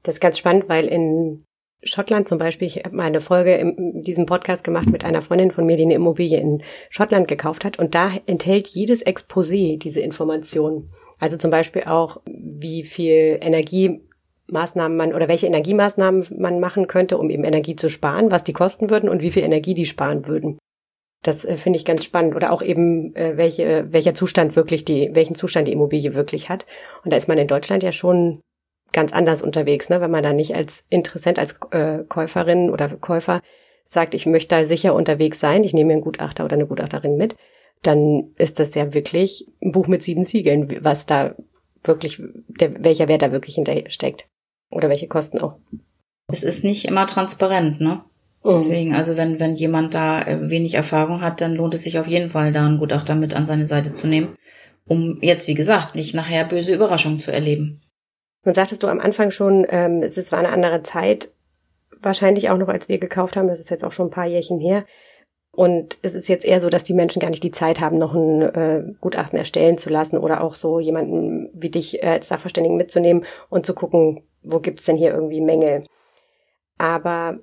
Das 0.03 0.15
ist 0.15 0.21
ganz 0.21 0.37
spannend, 0.37 0.69
weil 0.69 0.85
in 0.85 1.43
Schottland 1.83 2.27
zum 2.27 2.37
Beispiel, 2.37 2.67
ich 2.67 2.77
habe 2.77 2.95
mal 2.95 3.05
eine 3.05 3.21
Folge 3.21 3.55
in 3.55 4.03
diesem 4.03 4.25
Podcast 4.25 4.63
gemacht 4.63 4.89
mit 4.89 5.03
einer 5.03 5.21
Freundin 5.21 5.51
von 5.51 5.65
mir, 5.65 5.77
die 5.77 5.83
eine 5.83 5.95
Immobilie 5.95 6.39
in 6.39 6.61
Schottland 6.89 7.27
gekauft 7.27 7.65
hat 7.65 7.79
und 7.79 7.95
da 7.95 8.11
enthält 8.27 8.67
jedes 8.67 9.05
Exposé 9.05 9.79
diese 9.79 10.01
Informationen. 10.01 10.91
Also 11.19 11.37
zum 11.37 11.49
Beispiel 11.51 11.83
auch, 11.83 12.21
wie 12.25 12.83
viel 12.83 13.39
Energiemaßnahmen 13.41 14.95
man 14.95 15.13
oder 15.13 15.27
welche 15.27 15.47
Energiemaßnahmen 15.47 16.27
man 16.37 16.59
machen 16.59 16.87
könnte, 16.87 17.17
um 17.17 17.29
eben 17.29 17.43
Energie 17.43 17.75
zu 17.75 17.89
sparen, 17.89 18.31
was 18.31 18.43
die 18.43 18.53
kosten 18.53 18.89
würden 18.89 19.09
und 19.09 19.21
wie 19.21 19.31
viel 19.31 19.43
Energie 19.43 19.73
die 19.73 19.85
sparen 19.85 20.27
würden. 20.27 20.59
Das 21.23 21.45
äh, 21.45 21.57
finde 21.57 21.77
ich 21.77 21.85
ganz 21.85 22.03
spannend. 22.03 22.35
Oder 22.35 22.51
auch 22.51 22.61
eben, 22.61 23.15
äh, 23.15 23.37
welche, 23.37 23.91
welcher 23.91 24.13
Zustand 24.13 24.55
wirklich 24.55 24.85
die, 24.85 25.11
welchen 25.13 25.35
Zustand 25.35 25.67
die 25.67 25.73
Immobilie 25.73 26.15
wirklich 26.15 26.49
hat. 26.49 26.65
Und 27.03 27.11
da 27.13 27.17
ist 27.17 27.27
man 27.27 27.37
in 27.37 27.47
Deutschland 27.47 27.83
ja 27.83 27.91
schon 27.91 28.41
ganz 28.93 29.13
anders 29.13 29.41
unterwegs, 29.41 29.89
ne? 29.89 30.01
wenn 30.01 30.11
man 30.11 30.23
da 30.23 30.33
nicht 30.33 30.55
als 30.55 30.83
Interessent, 30.89 31.39
als 31.39 31.55
äh, 31.71 32.03
Käuferin 32.07 32.69
oder 32.69 32.89
Käufer 32.89 33.41
sagt, 33.85 34.13
ich 34.13 34.25
möchte 34.25 34.55
da 34.55 34.65
sicher 34.65 34.93
unterwegs 34.93 35.39
sein, 35.39 35.63
ich 35.63 35.73
nehme 35.73 35.87
mir 35.87 35.93
einen 35.93 36.03
Gutachter 36.03 36.45
oder 36.45 36.53
eine 36.55 36.67
Gutachterin 36.67 37.17
mit, 37.17 37.35
dann 37.81 38.31
ist 38.37 38.59
das 38.59 38.75
ja 38.75 38.93
wirklich 38.93 39.47
ein 39.61 39.71
Buch 39.71 39.87
mit 39.87 40.03
sieben 40.03 40.25
Ziegeln, 40.25 40.83
was 40.83 41.05
da 41.05 41.35
wirklich, 41.83 42.21
der, 42.47 42.83
welcher 42.83 43.07
Wert 43.07 43.21
da 43.21 43.31
wirklich 43.31 43.55
hinter 43.55 43.75
steckt. 43.89 44.27
Oder 44.69 44.87
welche 44.87 45.07
Kosten 45.07 45.39
auch. 45.39 45.57
Es 46.27 46.43
ist 46.43 46.63
nicht 46.63 46.85
immer 46.85 47.05
transparent, 47.07 47.81
ne? 47.81 48.03
Mhm. 48.45 48.51
Deswegen, 48.55 48.95
also 48.95 49.17
wenn, 49.17 49.39
wenn 49.39 49.55
jemand 49.55 49.93
da 49.93 50.21
äh, 50.21 50.49
wenig 50.49 50.75
Erfahrung 50.75 51.21
hat, 51.21 51.41
dann 51.41 51.55
lohnt 51.55 51.73
es 51.73 51.83
sich 51.83 51.99
auf 51.99 52.07
jeden 52.07 52.29
Fall, 52.29 52.51
da 52.51 52.65
einen 52.65 52.77
Gutachter 52.77 53.15
mit 53.15 53.33
an 53.33 53.45
seine 53.45 53.67
Seite 53.67 53.93
zu 53.93 54.07
nehmen, 54.07 54.35
um 54.87 55.19
jetzt, 55.21 55.47
wie 55.47 55.53
gesagt, 55.53 55.95
nicht 55.95 56.13
nachher 56.15 56.45
böse 56.45 56.73
Überraschungen 56.73 57.19
zu 57.19 57.31
erleben. 57.31 57.80
Nun 58.43 58.55
sagtest 58.55 58.81
du 58.83 58.87
am 58.87 58.99
Anfang 58.99 59.31
schon, 59.31 59.65
ähm, 59.69 60.01
es 60.01 60.31
war 60.31 60.39
eine 60.39 60.49
andere 60.49 60.83
Zeit, 60.83 61.31
wahrscheinlich 62.01 62.49
auch 62.49 62.57
noch, 62.57 62.69
als 62.69 62.89
wir 62.89 62.97
gekauft 62.97 63.35
haben. 63.35 63.47
Das 63.47 63.59
ist 63.59 63.69
jetzt 63.69 63.83
auch 63.83 63.91
schon 63.91 64.07
ein 64.07 64.11
paar 64.11 64.25
Jährchen 64.25 64.59
her. 64.59 64.85
Und 65.51 65.97
es 66.01 66.15
ist 66.15 66.29
jetzt 66.29 66.45
eher 66.45 66.61
so, 66.61 66.69
dass 66.69 66.83
die 66.83 66.93
Menschen 66.93 67.19
gar 67.19 67.29
nicht 67.29 67.43
die 67.43 67.51
Zeit 67.51 67.81
haben, 67.81 67.97
noch 67.97 68.13
ein 68.13 68.41
äh, 68.41 68.83
Gutachten 69.01 69.37
erstellen 69.37 69.77
zu 69.77 69.89
lassen 69.89 70.17
oder 70.17 70.41
auch 70.41 70.55
so 70.55 70.79
jemanden 70.79 71.49
wie 71.53 71.69
dich 71.69 72.01
äh, 72.01 72.07
als 72.07 72.29
Sachverständigen 72.29 72.77
mitzunehmen 72.77 73.25
und 73.49 73.65
zu 73.65 73.73
gucken, 73.73 74.23
wo 74.43 74.59
gibt's 74.59 74.85
denn 74.85 74.95
hier 74.95 75.13
irgendwie 75.13 75.41
Mängel. 75.41 75.83
Aber 76.77 77.39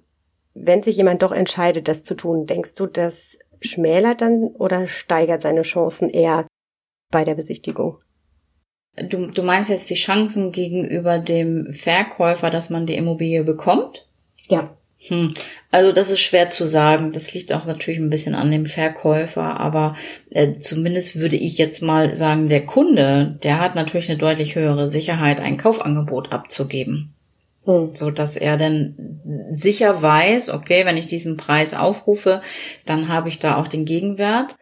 wenn 0.55 0.83
sich 0.83 0.97
jemand 0.97 1.23
doch 1.23 1.33
entscheidet, 1.33 1.87
das 1.87 2.03
zu 2.03 2.15
tun, 2.15 2.47
denkst 2.47 2.75
du, 2.75 2.87
dass 2.87 3.39
schmälert 3.61 4.23
dann 4.23 4.49
oder 4.55 4.87
steigert 4.87 5.43
seine 5.43 5.63
Chancen 5.63 6.09
eher 6.09 6.47
bei 7.11 7.25
der 7.25 7.35
Besichtigung? 7.35 7.99
Du, 9.05 9.27
du 9.27 9.43
meinst 9.43 9.71
jetzt 9.71 9.91
die 9.91 9.95
Chancen 9.95 10.53
gegenüber 10.53 11.19
dem 11.19 11.73
Verkäufer, 11.73 12.51
dass 12.51 12.71
man 12.71 12.87
die 12.87 12.97
Immobilie 12.97 13.45
bekommt? 13.45 14.07
Ja. 14.49 14.75
Hm. 15.01 15.33
Also 15.71 15.93
das 15.93 16.11
ist 16.11 16.21
schwer 16.21 16.49
zu 16.49 16.67
sagen. 16.67 17.13
Das 17.13 17.33
liegt 17.33 17.53
auch 17.53 17.67
natürlich 17.67 18.01
ein 18.01 18.11
bisschen 18.11 18.35
an 18.35 18.51
dem 18.51 18.67
Verkäufer, 18.67 19.61
aber 19.61 19.95
äh, 20.31 20.59
zumindest 20.59 21.21
würde 21.21 21.37
ich 21.37 21.57
jetzt 21.57 21.83
mal 21.83 22.15
sagen, 22.15 22.49
der 22.49 22.67
Kunde, 22.67 23.39
der 23.43 23.61
hat 23.61 23.75
natürlich 23.75 24.09
eine 24.11 24.19
deutlich 24.19 24.57
höhere 24.57 24.91
Sicherheit, 24.91 25.41
ein 25.41 25.57
Kaufangebot 25.57 26.33
abzugeben. 26.33 27.15
Hm. 27.65 27.91
So 27.95 28.11
dass 28.11 28.37
er 28.37 28.57
dann 28.57 29.21
sicher 29.51 30.03
weiß, 30.03 30.51
okay, 30.51 30.85
wenn 30.85 30.97
ich 30.97 31.07
diesen 31.07 31.37
Preis 31.37 31.75
aufrufe, 31.75 32.43
dann 32.85 33.09
habe 33.09 33.29
ich 33.29 33.39
da 33.39 33.57
auch 33.57 33.69
den 33.69 33.85
Gegenwert. 33.85 34.57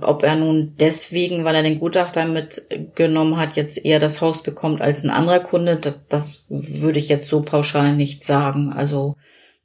Ob 0.00 0.22
er 0.22 0.36
nun 0.36 0.74
deswegen, 0.78 1.44
weil 1.44 1.54
er 1.54 1.62
den 1.62 1.78
Gutachter 1.78 2.24
mitgenommen 2.24 3.36
hat, 3.36 3.56
jetzt 3.56 3.84
eher 3.84 3.98
das 3.98 4.20
Haus 4.20 4.42
bekommt 4.42 4.80
als 4.80 5.04
ein 5.04 5.10
anderer 5.10 5.40
Kunde, 5.40 5.76
das, 5.76 6.00
das 6.08 6.46
würde 6.48 6.98
ich 6.98 7.08
jetzt 7.08 7.28
so 7.28 7.42
pauschal 7.42 7.94
nicht 7.94 8.24
sagen. 8.24 8.72
Also 8.72 9.16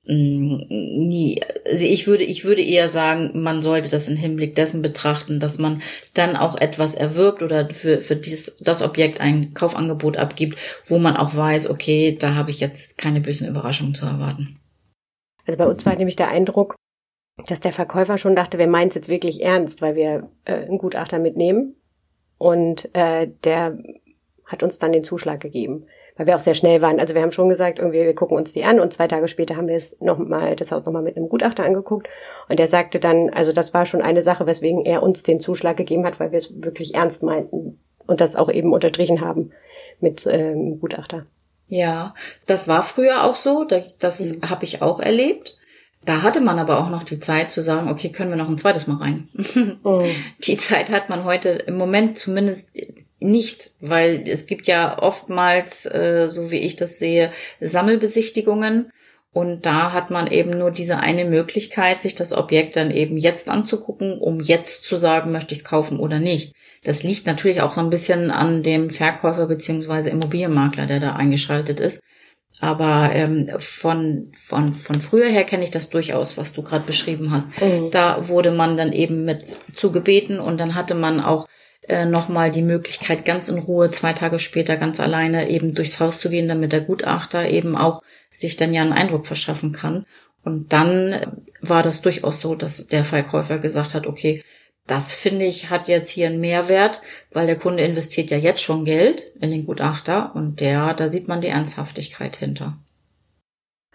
Mm, 0.07 0.61
nie. 0.69 1.41
Also 1.65 1.85
ich 1.85 2.05
würde, 2.05 2.23
ich 2.23 2.45
würde 2.45 2.61
eher 2.61 2.89
sagen, 2.89 3.31
man 3.33 3.63
sollte 3.63 3.89
das 3.89 4.07
im 4.07 4.15
Hinblick 4.15 4.55
dessen 4.55 4.81
betrachten, 4.81 5.39
dass 5.39 5.57
man 5.57 5.81
dann 6.13 6.35
auch 6.35 6.55
etwas 6.57 6.95
erwirbt 6.95 7.41
oder 7.41 7.69
für, 7.71 8.01
für 8.01 8.15
dies, 8.15 8.57
das 8.61 8.81
Objekt 8.83 9.19
ein 9.19 9.53
Kaufangebot 9.53 10.17
abgibt, 10.17 10.59
wo 10.85 10.99
man 10.99 11.17
auch 11.17 11.35
weiß, 11.35 11.69
okay, 11.69 12.15
da 12.19 12.35
habe 12.35 12.51
ich 12.51 12.59
jetzt 12.59 12.97
keine 12.99 13.19
bösen 13.19 13.47
Überraschungen 13.47 13.95
zu 13.95 14.05
erwarten. 14.05 14.59
Also 15.47 15.57
bei 15.57 15.65
uns 15.65 15.85
war 15.85 15.95
nämlich 15.95 16.15
der 16.15 16.29
Eindruck, 16.29 16.75
dass 17.47 17.59
der 17.59 17.73
Verkäufer 17.73 18.17
schon 18.17 18.35
dachte, 18.35 18.57
wir 18.57 18.67
meinen 18.67 18.89
es 18.89 18.95
jetzt 18.95 19.09
wirklich 19.09 19.41
ernst, 19.41 19.81
weil 19.81 19.95
wir 19.95 20.29
äh, 20.45 20.53
einen 20.53 20.77
Gutachter 20.77 21.19
mitnehmen. 21.19 21.75
Und 22.37 22.93
äh, 22.93 23.29
der 23.43 23.77
hat 24.45 24.63
uns 24.63 24.79
dann 24.79 24.91
den 24.91 25.03
Zuschlag 25.03 25.39
gegeben 25.39 25.85
weil 26.15 26.27
wir 26.27 26.35
auch 26.35 26.41
sehr 26.41 26.55
schnell 26.55 26.81
waren. 26.81 26.99
Also 26.99 27.13
wir 27.13 27.21
haben 27.21 27.31
schon 27.31 27.49
gesagt, 27.49 27.79
irgendwie, 27.79 28.03
wir 28.03 28.15
gucken 28.15 28.37
uns 28.37 28.51
die 28.51 28.63
an 28.63 28.79
und 28.79 28.93
zwei 28.93 29.07
Tage 29.07 29.27
später 29.27 29.57
haben 29.57 29.67
wir 29.67 29.75
es 29.75 29.97
noch 29.99 30.17
mal, 30.17 30.55
das 30.55 30.71
Haus 30.71 30.85
nochmal 30.85 31.03
mit 31.03 31.17
einem 31.17 31.29
Gutachter 31.29 31.63
angeguckt 31.63 32.07
und 32.47 32.59
der 32.59 32.67
sagte 32.67 32.99
dann, 32.99 33.29
also 33.31 33.51
das 33.51 33.73
war 33.73 33.85
schon 33.85 34.01
eine 34.01 34.21
Sache, 34.21 34.45
weswegen 34.45 34.85
er 34.85 35.03
uns 35.03 35.23
den 35.23 35.39
Zuschlag 35.39 35.77
gegeben 35.77 36.05
hat, 36.05 36.19
weil 36.19 36.31
wir 36.31 36.37
es 36.37 36.53
wirklich 36.55 36.95
ernst 36.95 37.23
meinten 37.23 37.79
und 38.07 38.21
das 38.21 38.35
auch 38.35 38.49
eben 38.49 38.73
unterstrichen 38.73 39.21
haben 39.21 39.51
mit 39.99 40.25
ähm, 40.29 40.79
Gutachter. 40.79 41.25
Ja, 41.67 42.13
das 42.45 42.67
war 42.67 42.83
früher 42.83 43.23
auch 43.23 43.35
so, 43.35 43.65
das 43.65 44.19
mhm. 44.19 44.49
habe 44.49 44.65
ich 44.65 44.81
auch 44.81 44.99
erlebt. 44.99 45.57
Da 46.05 46.21
hatte 46.21 46.39
man 46.39 46.59
aber 46.59 46.79
auch 46.79 46.89
noch 46.89 47.03
die 47.03 47.19
Zeit 47.19 47.51
zu 47.51 47.61
sagen, 47.61 47.89
okay, 47.89 48.09
können 48.09 48.29
wir 48.29 48.37
noch 48.37 48.49
ein 48.49 48.57
zweites 48.57 48.85
Mal 48.87 48.97
rein. 48.97 49.27
Mhm. 49.33 49.77
Die 50.43 50.57
Zeit 50.57 50.89
hat 50.91 51.09
man 51.09 51.23
heute 51.23 51.49
im 51.49 51.77
Moment 51.77 52.19
zumindest 52.19 52.79
nicht, 53.19 53.71
weil 53.81 54.23
es 54.27 54.45
gibt 54.45 54.67
ja 54.67 55.01
oftmals, 55.01 55.85
äh, 55.87 56.27
so 56.27 56.51
wie 56.51 56.59
ich 56.59 56.75
das 56.75 56.99
sehe, 56.99 57.31
Sammelbesichtigungen. 57.59 58.91
Und 59.33 59.65
da 59.65 59.91
hat 59.91 60.11
man 60.11 60.27
eben 60.27 60.57
nur 60.57 60.71
diese 60.71 60.97
eine 60.97 61.25
Möglichkeit, 61.25 62.01
sich 62.01 62.15
das 62.15 62.31
Objekt 62.31 62.77
dann 62.77 62.89
eben 62.89 63.17
jetzt 63.17 63.49
anzugucken, 63.49 64.17
um 64.17 64.39
jetzt 64.39 64.85
zu 64.85 64.95
sagen, 64.95 65.31
möchte 65.31 65.53
ich 65.53 65.59
es 65.59 65.65
kaufen 65.65 65.99
oder 65.99 66.19
nicht. 66.19 66.53
Das 66.83 67.03
liegt 67.03 67.25
natürlich 67.25 67.61
auch 67.61 67.73
so 67.73 67.81
ein 67.81 67.89
bisschen 67.89 68.31
an 68.31 68.63
dem 68.63 68.89
Verkäufer 68.89 69.47
beziehungsweise 69.47 70.09
Immobilienmakler, 70.11 70.85
der 70.85 70.99
da 70.99 71.13
eingeschaltet 71.13 71.79
ist. 71.79 71.99
Aber 72.61 73.11
ähm, 73.13 73.49
von, 73.57 74.31
von, 74.33 74.73
von 74.73 75.01
früher 75.01 75.27
her 75.27 75.43
kenne 75.43 75.63
ich 75.63 75.71
das 75.71 75.89
durchaus, 75.89 76.37
was 76.37 76.53
du 76.53 76.61
gerade 76.61 76.85
beschrieben 76.85 77.31
hast. 77.31 77.49
Mhm. 77.61 77.91
Da 77.91 78.29
wurde 78.29 78.51
man 78.51 78.77
dann 78.77 78.93
eben 78.93 79.25
mit 79.25 79.57
zugebeten 79.73 80.39
und 80.39 80.59
dann 80.59 80.73
hatte 80.75 80.95
man 80.95 81.19
auch 81.19 81.47
äh, 81.87 82.05
nochmal 82.05 82.51
die 82.51 82.61
Möglichkeit, 82.61 83.25
ganz 83.25 83.49
in 83.49 83.59
Ruhe 83.59 83.91
zwei 83.91 84.13
Tage 84.13 84.39
später 84.39 84.77
ganz 84.77 84.99
alleine 84.99 85.49
eben 85.49 85.75
durchs 85.75 85.99
Haus 85.99 86.19
zu 86.19 86.29
gehen, 86.29 86.47
damit 86.47 86.71
der 86.71 86.81
Gutachter 86.81 87.47
eben 87.49 87.75
auch 87.75 88.01
sich 88.31 88.55
dann 88.55 88.73
ja 88.73 88.81
einen 88.81 88.93
Eindruck 88.93 89.27
verschaffen 89.27 89.71
kann. 89.71 90.05
Und 90.43 90.71
dann 90.73 91.11
äh, 91.11 91.27
war 91.61 91.83
das 91.83 92.01
durchaus 92.01 92.39
so, 92.39 92.55
dass 92.55 92.87
der 92.87 93.03
Verkäufer 93.03 93.59
gesagt 93.59 93.93
hat, 93.93 94.07
okay, 94.07 94.43
das 94.87 95.13
finde 95.15 95.45
ich 95.45 95.69
hat 95.69 95.87
jetzt 95.87 96.09
hier 96.09 96.27
einen 96.27 96.39
Mehrwert, 96.39 97.01
weil 97.31 97.47
der 97.47 97.57
Kunde 97.57 97.83
investiert 97.83 98.29
ja 98.29 98.37
jetzt 98.37 98.61
schon 98.61 98.85
Geld 98.85 99.31
in 99.39 99.51
den 99.51 99.65
Gutachter 99.65 100.31
und 100.35 100.59
der, 100.59 100.93
da 100.93 101.07
sieht 101.07 101.27
man 101.27 101.41
die 101.41 101.47
Ernsthaftigkeit 101.47 102.35
hinter. 102.37 102.77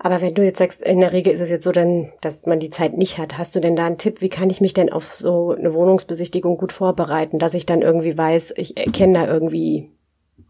Aber 0.02 0.22
wenn 0.22 0.34
du 0.34 0.42
jetzt 0.42 0.58
sagst, 0.58 0.80
in 0.80 1.00
der 1.00 1.12
Regel 1.12 1.32
ist 1.32 1.42
es 1.42 1.50
jetzt 1.50 1.64
so, 1.64 1.72
dann, 1.72 2.10
dass 2.22 2.46
man 2.46 2.58
die 2.58 2.70
Zeit 2.70 2.96
nicht 2.96 3.18
hat, 3.18 3.36
hast 3.36 3.54
du 3.54 3.60
denn 3.60 3.76
da 3.76 3.84
einen 3.84 3.98
Tipp, 3.98 4.22
wie 4.22 4.30
kann 4.30 4.48
ich 4.48 4.62
mich 4.62 4.72
denn 4.72 4.90
auf 4.90 5.12
so 5.12 5.50
eine 5.52 5.74
Wohnungsbesichtigung 5.74 6.56
gut 6.56 6.72
vorbereiten, 6.72 7.38
dass 7.38 7.52
ich 7.52 7.66
dann 7.66 7.82
irgendwie 7.82 8.16
weiß, 8.16 8.54
ich 8.56 8.78
erkenne 8.78 9.20
da 9.20 9.26
irgendwie 9.26 9.90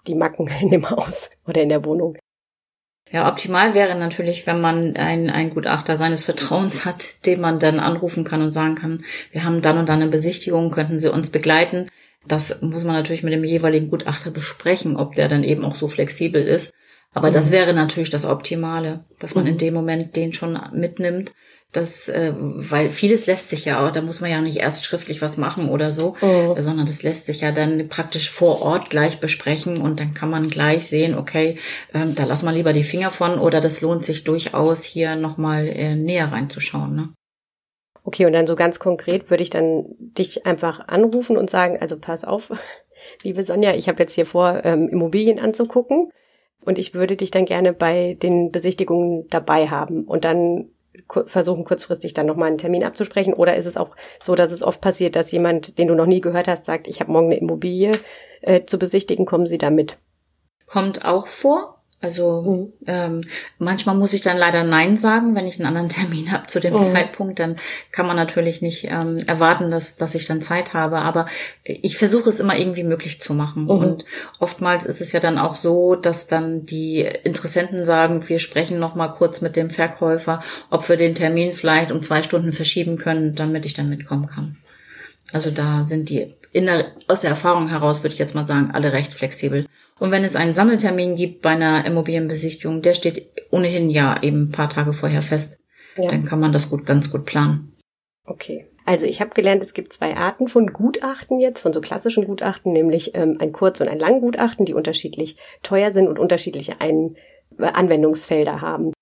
die 0.06 0.14
Macken 0.14 0.48
in 0.60 0.70
dem 0.70 0.88
Haus 0.88 1.30
oder 1.48 1.62
in 1.62 1.68
der 1.68 1.84
Wohnung? 1.84 2.16
Ja, 3.12 3.28
optimal 3.28 3.74
wäre 3.74 3.96
natürlich, 3.96 4.46
wenn 4.46 4.60
man 4.60 4.96
einen, 4.96 5.50
Gutachter 5.50 5.96
seines 5.96 6.24
Vertrauens 6.24 6.84
hat, 6.84 7.26
den 7.26 7.40
man 7.40 7.58
dann 7.58 7.80
anrufen 7.80 8.22
kann 8.22 8.40
und 8.40 8.52
sagen 8.52 8.76
kann, 8.76 9.04
wir 9.32 9.42
haben 9.44 9.62
dann 9.62 9.78
und 9.78 9.88
dann 9.88 10.00
eine 10.00 10.10
Besichtigung, 10.10 10.70
könnten 10.70 11.00
Sie 11.00 11.10
uns 11.12 11.30
begleiten. 11.30 11.88
Das 12.26 12.62
muss 12.62 12.84
man 12.84 12.94
natürlich 12.94 13.24
mit 13.24 13.32
dem 13.32 13.42
jeweiligen 13.42 13.90
Gutachter 13.90 14.30
besprechen, 14.30 14.96
ob 14.96 15.16
der 15.16 15.28
dann 15.28 15.42
eben 15.42 15.64
auch 15.64 15.74
so 15.74 15.88
flexibel 15.88 16.42
ist. 16.42 16.72
Aber 17.12 17.30
mhm. 17.30 17.34
das 17.34 17.50
wäre 17.50 17.74
natürlich 17.74 18.10
das 18.10 18.24
Optimale, 18.24 19.04
dass 19.18 19.34
man 19.34 19.44
mhm. 19.44 19.50
in 19.50 19.58
dem 19.58 19.74
Moment 19.74 20.16
den 20.16 20.32
schon 20.32 20.58
mitnimmt. 20.72 21.32
Das, 21.72 22.08
äh, 22.08 22.32
weil 22.36 22.90
vieles 22.90 23.26
lässt 23.26 23.48
sich 23.48 23.64
ja, 23.64 23.88
da 23.92 24.02
muss 24.02 24.20
man 24.20 24.28
ja 24.28 24.40
nicht 24.40 24.56
erst 24.56 24.84
schriftlich 24.84 25.22
was 25.22 25.36
machen 25.36 25.68
oder 25.68 25.92
so, 25.92 26.16
mhm. 26.20 26.60
sondern 26.60 26.84
das 26.84 27.04
lässt 27.04 27.26
sich 27.26 27.42
ja 27.42 27.52
dann 27.52 27.88
praktisch 27.88 28.28
vor 28.28 28.60
Ort 28.62 28.90
gleich 28.90 29.20
besprechen 29.20 29.80
und 29.80 30.00
dann 30.00 30.12
kann 30.12 30.30
man 30.30 30.50
gleich 30.50 30.86
sehen, 30.86 31.16
okay, 31.16 31.58
ähm, 31.94 32.16
da 32.16 32.24
lass 32.24 32.42
mal 32.42 32.54
lieber 32.54 32.72
die 32.72 32.82
Finger 32.82 33.12
von 33.12 33.38
oder 33.38 33.60
das 33.60 33.82
lohnt 33.82 34.04
sich 34.04 34.24
durchaus 34.24 34.82
hier 34.82 35.14
nochmal 35.14 35.68
äh, 35.68 35.94
näher 35.94 36.32
reinzuschauen. 36.32 36.96
Ne? 36.96 37.14
Okay, 38.02 38.26
und 38.26 38.32
dann 38.32 38.48
so 38.48 38.56
ganz 38.56 38.80
konkret 38.80 39.30
würde 39.30 39.44
ich 39.44 39.50
dann 39.50 39.84
dich 39.98 40.46
einfach 40.46 40.88
anrufen 40.88 41.36
und 41.36 41.50
sagen, 41.50 41.78
also 41.80 41.96
pass 41.96 42.24
auf, 42.24 42.50
liebe 43.22 43.44
Sonja, 43.44 43.74
ich 43.76 43.88
habe 43.88 44.02
jetzt 44.02 44.14
hier 44.14 44.26
vor, 44.26 44.64
ähm, 44.64 44.88
Immobilien 44.88 45.38
anzugucken 45.38 46.10
und 46.64 46.78
ich 46.78 46.94
würde 46.94 47.16
dich 47.16 47.30
dann 47.30 47.44
gerne 47.44 47.72
bei 47.72 48.16
den 48.22 48.50
Besichtigungen 48.52 49.28
dabei 49.30 49.68
haben 49.68 50.04
und 50.04 50.24
dann 50.24 50.70
versuchen 51.26 51.64
kurzfristig 51.64 52.14
dann 52.14 52.26
nochmal 52.26 52.48
einen 52.48 52.58
Termin 52.58 52.84
abzusprechen? 52.84 53.34
Oder 53.34 53.56
ist 53.56 53.66
es 53.66 53.76
auch 53.76 53.96
so, 54.20 54.34
dass 54.34 54.52
es 54.52 54.62
oft 54.62 54.80
passiert, 54.80 55.16
dass 55.16 55.32
jemand, 55.32 55.78
den 55.78 55.88
du 55.88 55.94
noch 55.94 56.06
nie 56.06 56.20
gehört 56.20 56.48
hast, 56.48 56.66
sagt, 56.66 56.88
ich 56.88 57.00
habe 57.00 57.12
morgen 57.12 57.26
eine 57.26 57.38
Immobilie 57.38 57.92
äh, 58.42 58.64
zu 58.64 58.78
besichtigen, 58.78 59.26
kommen 59.26 59.46
Sie 59.46 59.58
da 59.58 59.70
mit? 59.70 59.98
Kommt 60.66 61.04
auch 61.04 61.26
vor. 61.26 61.79
Also 62.02 62.42
mhm. 62.42 62.72
ähm, 62.86 63.24
manchmal 63.58 63.94
muss 63.94 64.14
ich 64.14 64.22
dann 64.22 64.38
leider 64.38 64.64
Nein 64.64 64.96
sagen, 64.96 65.34
wenn 65.34 65.46
ich 65.46 65.58
einen 65.58 65.66
anderen 65.66 65.88
Termin 65.90 66.32
habe 66.32 66.46
zu 66.46 66.58
dem 66.58 66.74
mhm. 66.74 66.82
Zeitpunkt. 66.82 67.38
Dann 67.38 67.56
kann 67.92 68.06
man 68.06 68.16
natürlich 68.16 68.62
nicht 68.62 68.84
ähm, 68.84 69.18
erwarten, 69.26 69.70
dass, 69.70 69.96
dass 69.96 70.14
ich 70.14 70.26
dann 70.26 70.40
Zeit 70.40 70.72
habe. 70.72 70.98
Aber 70.98 71.26
ich 71.64 71.98
versuche 71.98 72.30
es 72.30 72.40
immer 72.40 72.58
irgendwie 72.58 72.84
möglich 72.84 73.20
zu 73.20 73.34
machen. 73.34 73.64
Mhm. 73.64 73.70
Und 73.70 74.04
oftmals 74.38 74.86
ist 74.86 75.00
es 75.00 75.12
ja 75.12 75.20
dann 75.20 75.38
auch 75.38 75.54
so, 75.54 75.94
dass 75.94 76.26
dann 76.26 76.64
die 76.64 77.00
Interessenten 77.24 77.84
sagen, 77.84 78.28
wir 78.28 78.38
sprechen 78.38 78.78
noch 78.78 78.94
mal 78.94 79.08
kurz 79.08 79.42
mit 79.42 79.56
dem 79.56 79.68
Verkäufer, 79.68 80.42
ob 80.70 80.88
wir 80.88 80.96
den 80.96 81.14
Termin 81.14 81.52
vielleicht 81.52 81.92
um 81.92 82.02
zwei 82.02 82.22
Stunden 82.22 82.52
verschieben 82.52 82.96
können, 82.96 83.34
damit 83.34 83.66
ich 83.66 83.74
dann 83.74 83.90
mitkommen 83.90 84.26
kann. 84.26 84.56
Also 85.32 85.50
da 85.50 85.84
sind 85.84 86.08
die 86.08 86.34
in 86.52 86.66
der, 86.66 86.92
aus 87.06 87.20
der 87.20 87.30
Erfahrung 87.30 87.68
heraus 87.68 88.02
würde 88.02 88.14
ich 88.14 88.18
jetzt 88.18 88.34
mal 88.34 88.44
sagen, 88.44 88.70
alle 88.72 88.92
recht 88.92 89.12
flexibel. 89.12 89.66
Und 90.00 90.10
wenn 90.10 90.24
es 90.24 90.34
einen 90.34 90.54
Sammeltermin 90.54 91.14
gibt 91.14 91.42
bei 91.42 91.50
einer 91.50 91.84
Immobilienbesichtigung, 91.84 92.80
der 92.82 92.94
steht 92.94 93.30
ohnehin 93.50 93.90
ja 93.90 94.20
eben 94.22 94.44
ein 94.44 94.50
paar 94.50 94.70
Tage 94.70 94.92
vorher 94.92 95.22
fest. 95.22 95.60
Ja. 95.96 96.08
Dann 96.08 96.24
kann 96.24 96.40
man 96.40 96.52
das 96.52 96.70
gut, 96.70 96.86
ganz 96.86 97.12
gut 97.12 97.26
planen. 97.26 97.76
Okay. 98.24 98.66
Also 98.86 99.06
ich 99.06 99.20
habe 99.20 99.34
gelernt, 99.34 99.62
es 99.62 99.74
gibt 99.74 99.92
zwei 99.92 100.16
Arten 100.16 100.48
von 100.48 100.68
Gutachten 100.68 101.38
jetzt, 101.38 101.60
von 101.60 101.72
so 101.72 101.80
klassischen 101.80 102.24
Gutachten, 102.24 102.72
nämlich 102.72 103.14
ähm, 103.14 103.36
ein 103.38 103.52
Kurz- 103.52 103.80
und 103.80 103.88
ein 103.88 103.98
Langgutachten, 103.98 104.64
die 104.64 104.74
unterschiedlich 104.74 105.36
teuer 105.62 105.92
sind 105.92 106.08
und 106.08 106.18
unterschiedliche 106.18 106.80
ein 106.80 107.16
Anwendungsfelder 107.58 108.62
haben. 108.62 108.92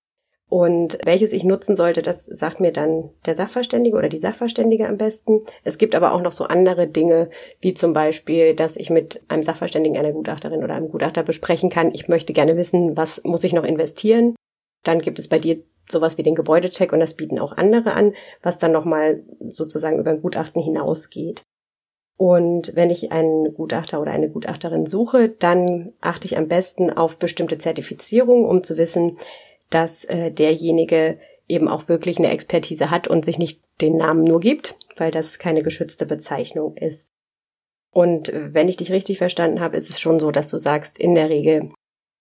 Und 0.48 0.98
welches 1.04 1.32
ich 1.32 1.44
nutzen 1.44 1.76
sollte, 1.76 2.00
das 2.00 2.24
sagt 2.24 2.58
mir 2.58 2.72
dann 2.72 3.10
der 3.26 3.36
Sachverständige 3.36 3.96
oder 3.96 4.08
die 4.08 4.18
Sachverständige 4.18 4.88
am 4.88 4.96
besten. 4.96 5.42
Es 5.62 5.76
gibt 5.76 5.94
aber 5.94 6.12
auch 6.12 6.22
noch 6.22 6.32
so 6.32 6.44
andere 6.44 6.86
Dinge, 6.86 7.28
wie 7.60 7.74
zum 7.74 7.92
Beispiel, 7.92 8.54
dass 8.54 8.76
ich 8.76 8.88
mit 8.88 9.20
einem 9.28 9.42
Sachverständigen, 9.42 9.98
einer 9.98 10.12
Gutachterin 10.12 10.64
oder 10.64 10.74
einem 10.74 10.88
Gutachter 10.88 11.22
besprechen 11.22 11.68
kann, 11.68 11.92
ich 11.94 12.08
möchte 12.08 12.32
gerne 12.32 12.56
wissen, 12.56 12.96
was 12.96 13.22
muss 13.24 13.44
ich 13.44 13.52
noch 13.52 13.64
investieren. 13.64 14.36
Dann 14.84 15.00
gibt 15.00 15.18
es 15.18 15.28
bei 15.28 15.38
dir 15.38 15.62
sowas 15.90 16.16
wie 16.16 16.22
den 16.22 16.34
Gebäudecheck 16.34 16.92
und 16.92 17.00
das 17.00 17.14
bieten 17.14 17.38
auch 17.38 17.56
andere 17.56 17.92
an, 17.92 18.14
was 18.42 18.58
dann 18.58 18.72
nochmal 18.72 19.22
sozusagen 19.50 19.98
über 19.98 20.10
ein 20.10 20.22
Gutachten 20.22 20.62
hinausgeht. 20.62 21.42
Und 22.16 22.72
wenn 22.74 22.90
ich 22.90 23.12
einen 23.12 23.54
Gutachter 23.54 24.00
oder 24.00 24.12
eine 24.12 24.28
Gutachterin 24.28 24.86
suche, 24.86 25.28
dann 25.28 25.92
achte 26.00 26.26
ich 26.26 26.36
am 26.36 26.48
besten 26.48 26.90
auf 26.90 27.18
bestimmte 27.18 27.58
Zertifizierungen, 27.58 28.44
um 28.44 28.64
zu 28.64 28.76
wissen, 28.76 29.18
dass 29.70 30.04
äh, 30.04 30.30
derjenige 30.30 31.18
eben 31.46 31.68
auch 31.68 31.88
wirklich 31.88 32.18
eine 32.18 32.30
Expertise 32.30 32.90
hat 32.90 33.08
und 33.08 33.24
sich 33.24 33.38
nicht 33.38 33.60
den 33.80 33.96
Namen 33.96 34.24
nur 34.24 34.40
gibt, 34.40 34.76
weil 34.96 35.10
das 35.10 35.38
keine 35.38 35.62
geschützte 35.62 36.06
Bezeichnung 36.06 36.76
ist. 36.76 37.08
Und 37.90 38.32
wenn 38.34 38.68
ich 38.68 38.76
dich 38.76 38.92
richtig 38.92 39.18
verstanden 39.18 39.60
habe, 39.60 39.76
ist 39.76 39.88
es 39.88 40.00
schon 40.00 40.20
so, 40.20 40.30
dass 40.30 40.50
du 40.50 40.58
sagst, 40.58 40.98
in 40.98 41.14
der 41.14 41.30
Regel 41.30 41.72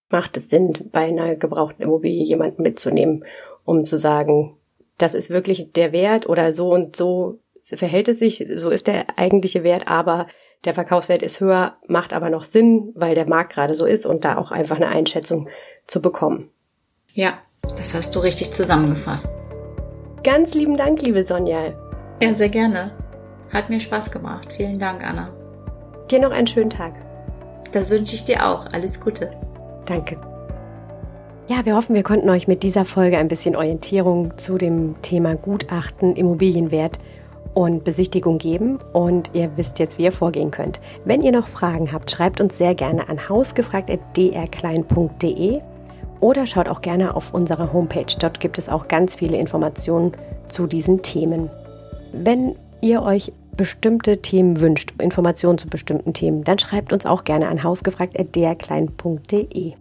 macht 0.08 0.36
es 0.36 0.48
Sinn, 0.48 0.72
bei 0.90 1.06
einer 1.06 1.36
gebrauchten 1.36 1.82
Immobilie 1.82 2.24
jemanden 2.24 2.62
mitzunehmen, 2.62 3.24
um 3.64 3.84
zu 3.84 3.98
sagen, 3.98 4.56
das 4.96 5.14
ist 5.14 5.30
wirklich 5.30 5.72
der 5.72 5.92
Wert 5.92 6.28
oder 6.28 6.52
so 6.52 6.70
und 6.70 6.96
so 6.96 7.38
verhält 7.60 8.08
es 8.08 8.18
sich, 8.18 8.44
so 8.56 8.70
ist 8.70 8.86
der 8.86 9.18
eigentliche 9.18 9.62
Wert, 9.62 9.86
aber 9.86 10.26
der 10.64 10.74
Verkaufswert 10.74 11.22
ist 11.22 11.40
höher, 11.40 11.76
macht 11.86 12.12
aber 12.12 12.30
noch 12.30 12.44
Sinn, 12.44 12.92
weil 12.94 13.14
der 13.14 13.28
Markt 13.28 13.52
gerade 13.52 13.74
so 13.74 13.84
ist 13.84 14.06
und 14.06 14.24
da 14.24 14.38
auch 14.38 14.50
einfach 14.50 14.76
eine 14.76 14.88
Einschätzung 14.88 15.48
zu 15.86 16.00
bekommen. 16.00 16.50
Ja, 17.18 17.32
das 17.76 17.92
hast 17.94 18.14
du 18.14 18.20
richtig 18.20 18.52
zusammengefasst. 18.52 19.34
Ganz 20.22 20.54
lieben 20.54 20.76
Dank, 20.76 21.02
liebe 21.02 21.24
Sonja. 21.24 21.72
Ja, 22.22 22.32
sehr 22.32 22.48
gerne. 22.48 22.92
Hat 23.52 23.70
mir 23.70 23.80
Spaß 23.80 24.12
gemacht. 24.12 24.52
Vielen 24.52 24.78
Dank, 24.78 25.04
Anna. 25.04 25.28
Dir 26.08 26.20
noch 26.20 26.30
einen 26.30 26.46
schönen 26.46 26.70
Tag. 26.70 26.94
Das 27.72 27.90
wünsche 27.90 28.14
ich 28.14 28.22
dir 28.22 28.48
auch. 28.48 28.66
Alles 28.72 29.00
Gute. 29.00 29.32
Danke. 29.84 30.16
Ja, 31.48 31.66
wir 31.66 31.74
hoffen, 31.74 31.96
wir 31.96 32.04
konnten 32.04 32.30
euch 32.30 32.46
mit 32.46 32.62
dieser 32.62 32.84
Folge 32.84 33.18
ein 33.18 33.26
bisschen 33.26 33.56
Orientierung 33.56 34.38
zu 34.38 34.56
dem 34.56 35.02
Thema 35.02 35.34
Gutachten, 35.34 36.14
Immobilienwert 36.14 37.00
und 37.52 37.82
Besichtigung 37.82 38.38
geben 38.38 38.78
und 38.92 39.30
ihr 39.32 39.56
wisst 39.56 39.80
jetzt, 39.80 39.98
wie 39.98 40.04
ihr 40.04 40.12
vorgehen 40.12 40.52
könnt. 40.52 40.78
Wenn 41.04 41.22
ihr 41.22 41.32
noch 41.32 41.48
Fragen 41.48 41.90
habt, 41.90 42.12
schreibt 42.12 42.40
uns 42.40 42.58
sehr 42.58 42.76
gerne 42.76 43.08
an 43.08 43.28
hausgefragt.drklein.de 43.28 45.62
oder 46.20 46.46
schaut 46.46 46.68
auch 46.68 46.80
gerne 46.80 47.16
auf 47.16 47.34
unserer 47.34 47.72
Homepage. 47.72 48.14
Dort 48.18 48.40
gibt 48.40 48.58
es 48.58 48.68
auch 48.68 48.88
ganz 48.88 49.14
viele 49.16 49.36
Informationen 49.36 50.12
zu 50.48 50.66
diesen 50.66 51.02
Themen. 51.02 51.48
Wenn 52.12 52.56
ihr 52.80 53.02
euch 53.02 53.32
bestimmte 53.56 54.20
Themen 54.22 54.60
wünscht, 54.60 54.94
Informationen 55.00 55.58
zu 55.58 55.68
bestimmten 55.68 56.14
Themen, 56.14 56.44
dann 56.44 56.58
schreibt 56.58 56.92
uns 56.92 57.06
auch 57.06 57.24
gerne 57.24 57.48
an 57.48 57.64
hausgefragt.drklein.de. 57.64 59.72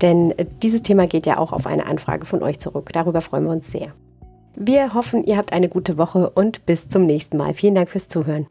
Denn 0.00 0.34
dieses 0.62 0.82
Thema 0.82 1.06
geht 1.06 1.26
ja 1.26 1.36
auch 1.38 1.52
auf 1.52 1.66
eine 1.66 1.86
Anfrage 1.86 2.26
von 2.26 2.42
euch 2.42 2.58
zurück. 2.58 2.90
Darüber 2.92 3.20
freuen 3.20 3.44
wir 3.44 3.52
uns 3.52 3.70
sehr. 3.70 3.92
Wir 4.54 4.92
hoffen, 4.94 5.24
ihr 5.24 5.36
habt 5.36 5.52
eine 5.52 5.68
gute 5.68 5.98
Woche 5.98 6.30
und 6.30 6.64
bis 6.66 6.88
zum 6.88 7.06
nächsten 7.06 7.36
Mal. 7.36 7.54
Vielen 7.54 7.74
Dank 7.74 7.90
fürs 7.90 8.08
Zuhören. 8.08 8.46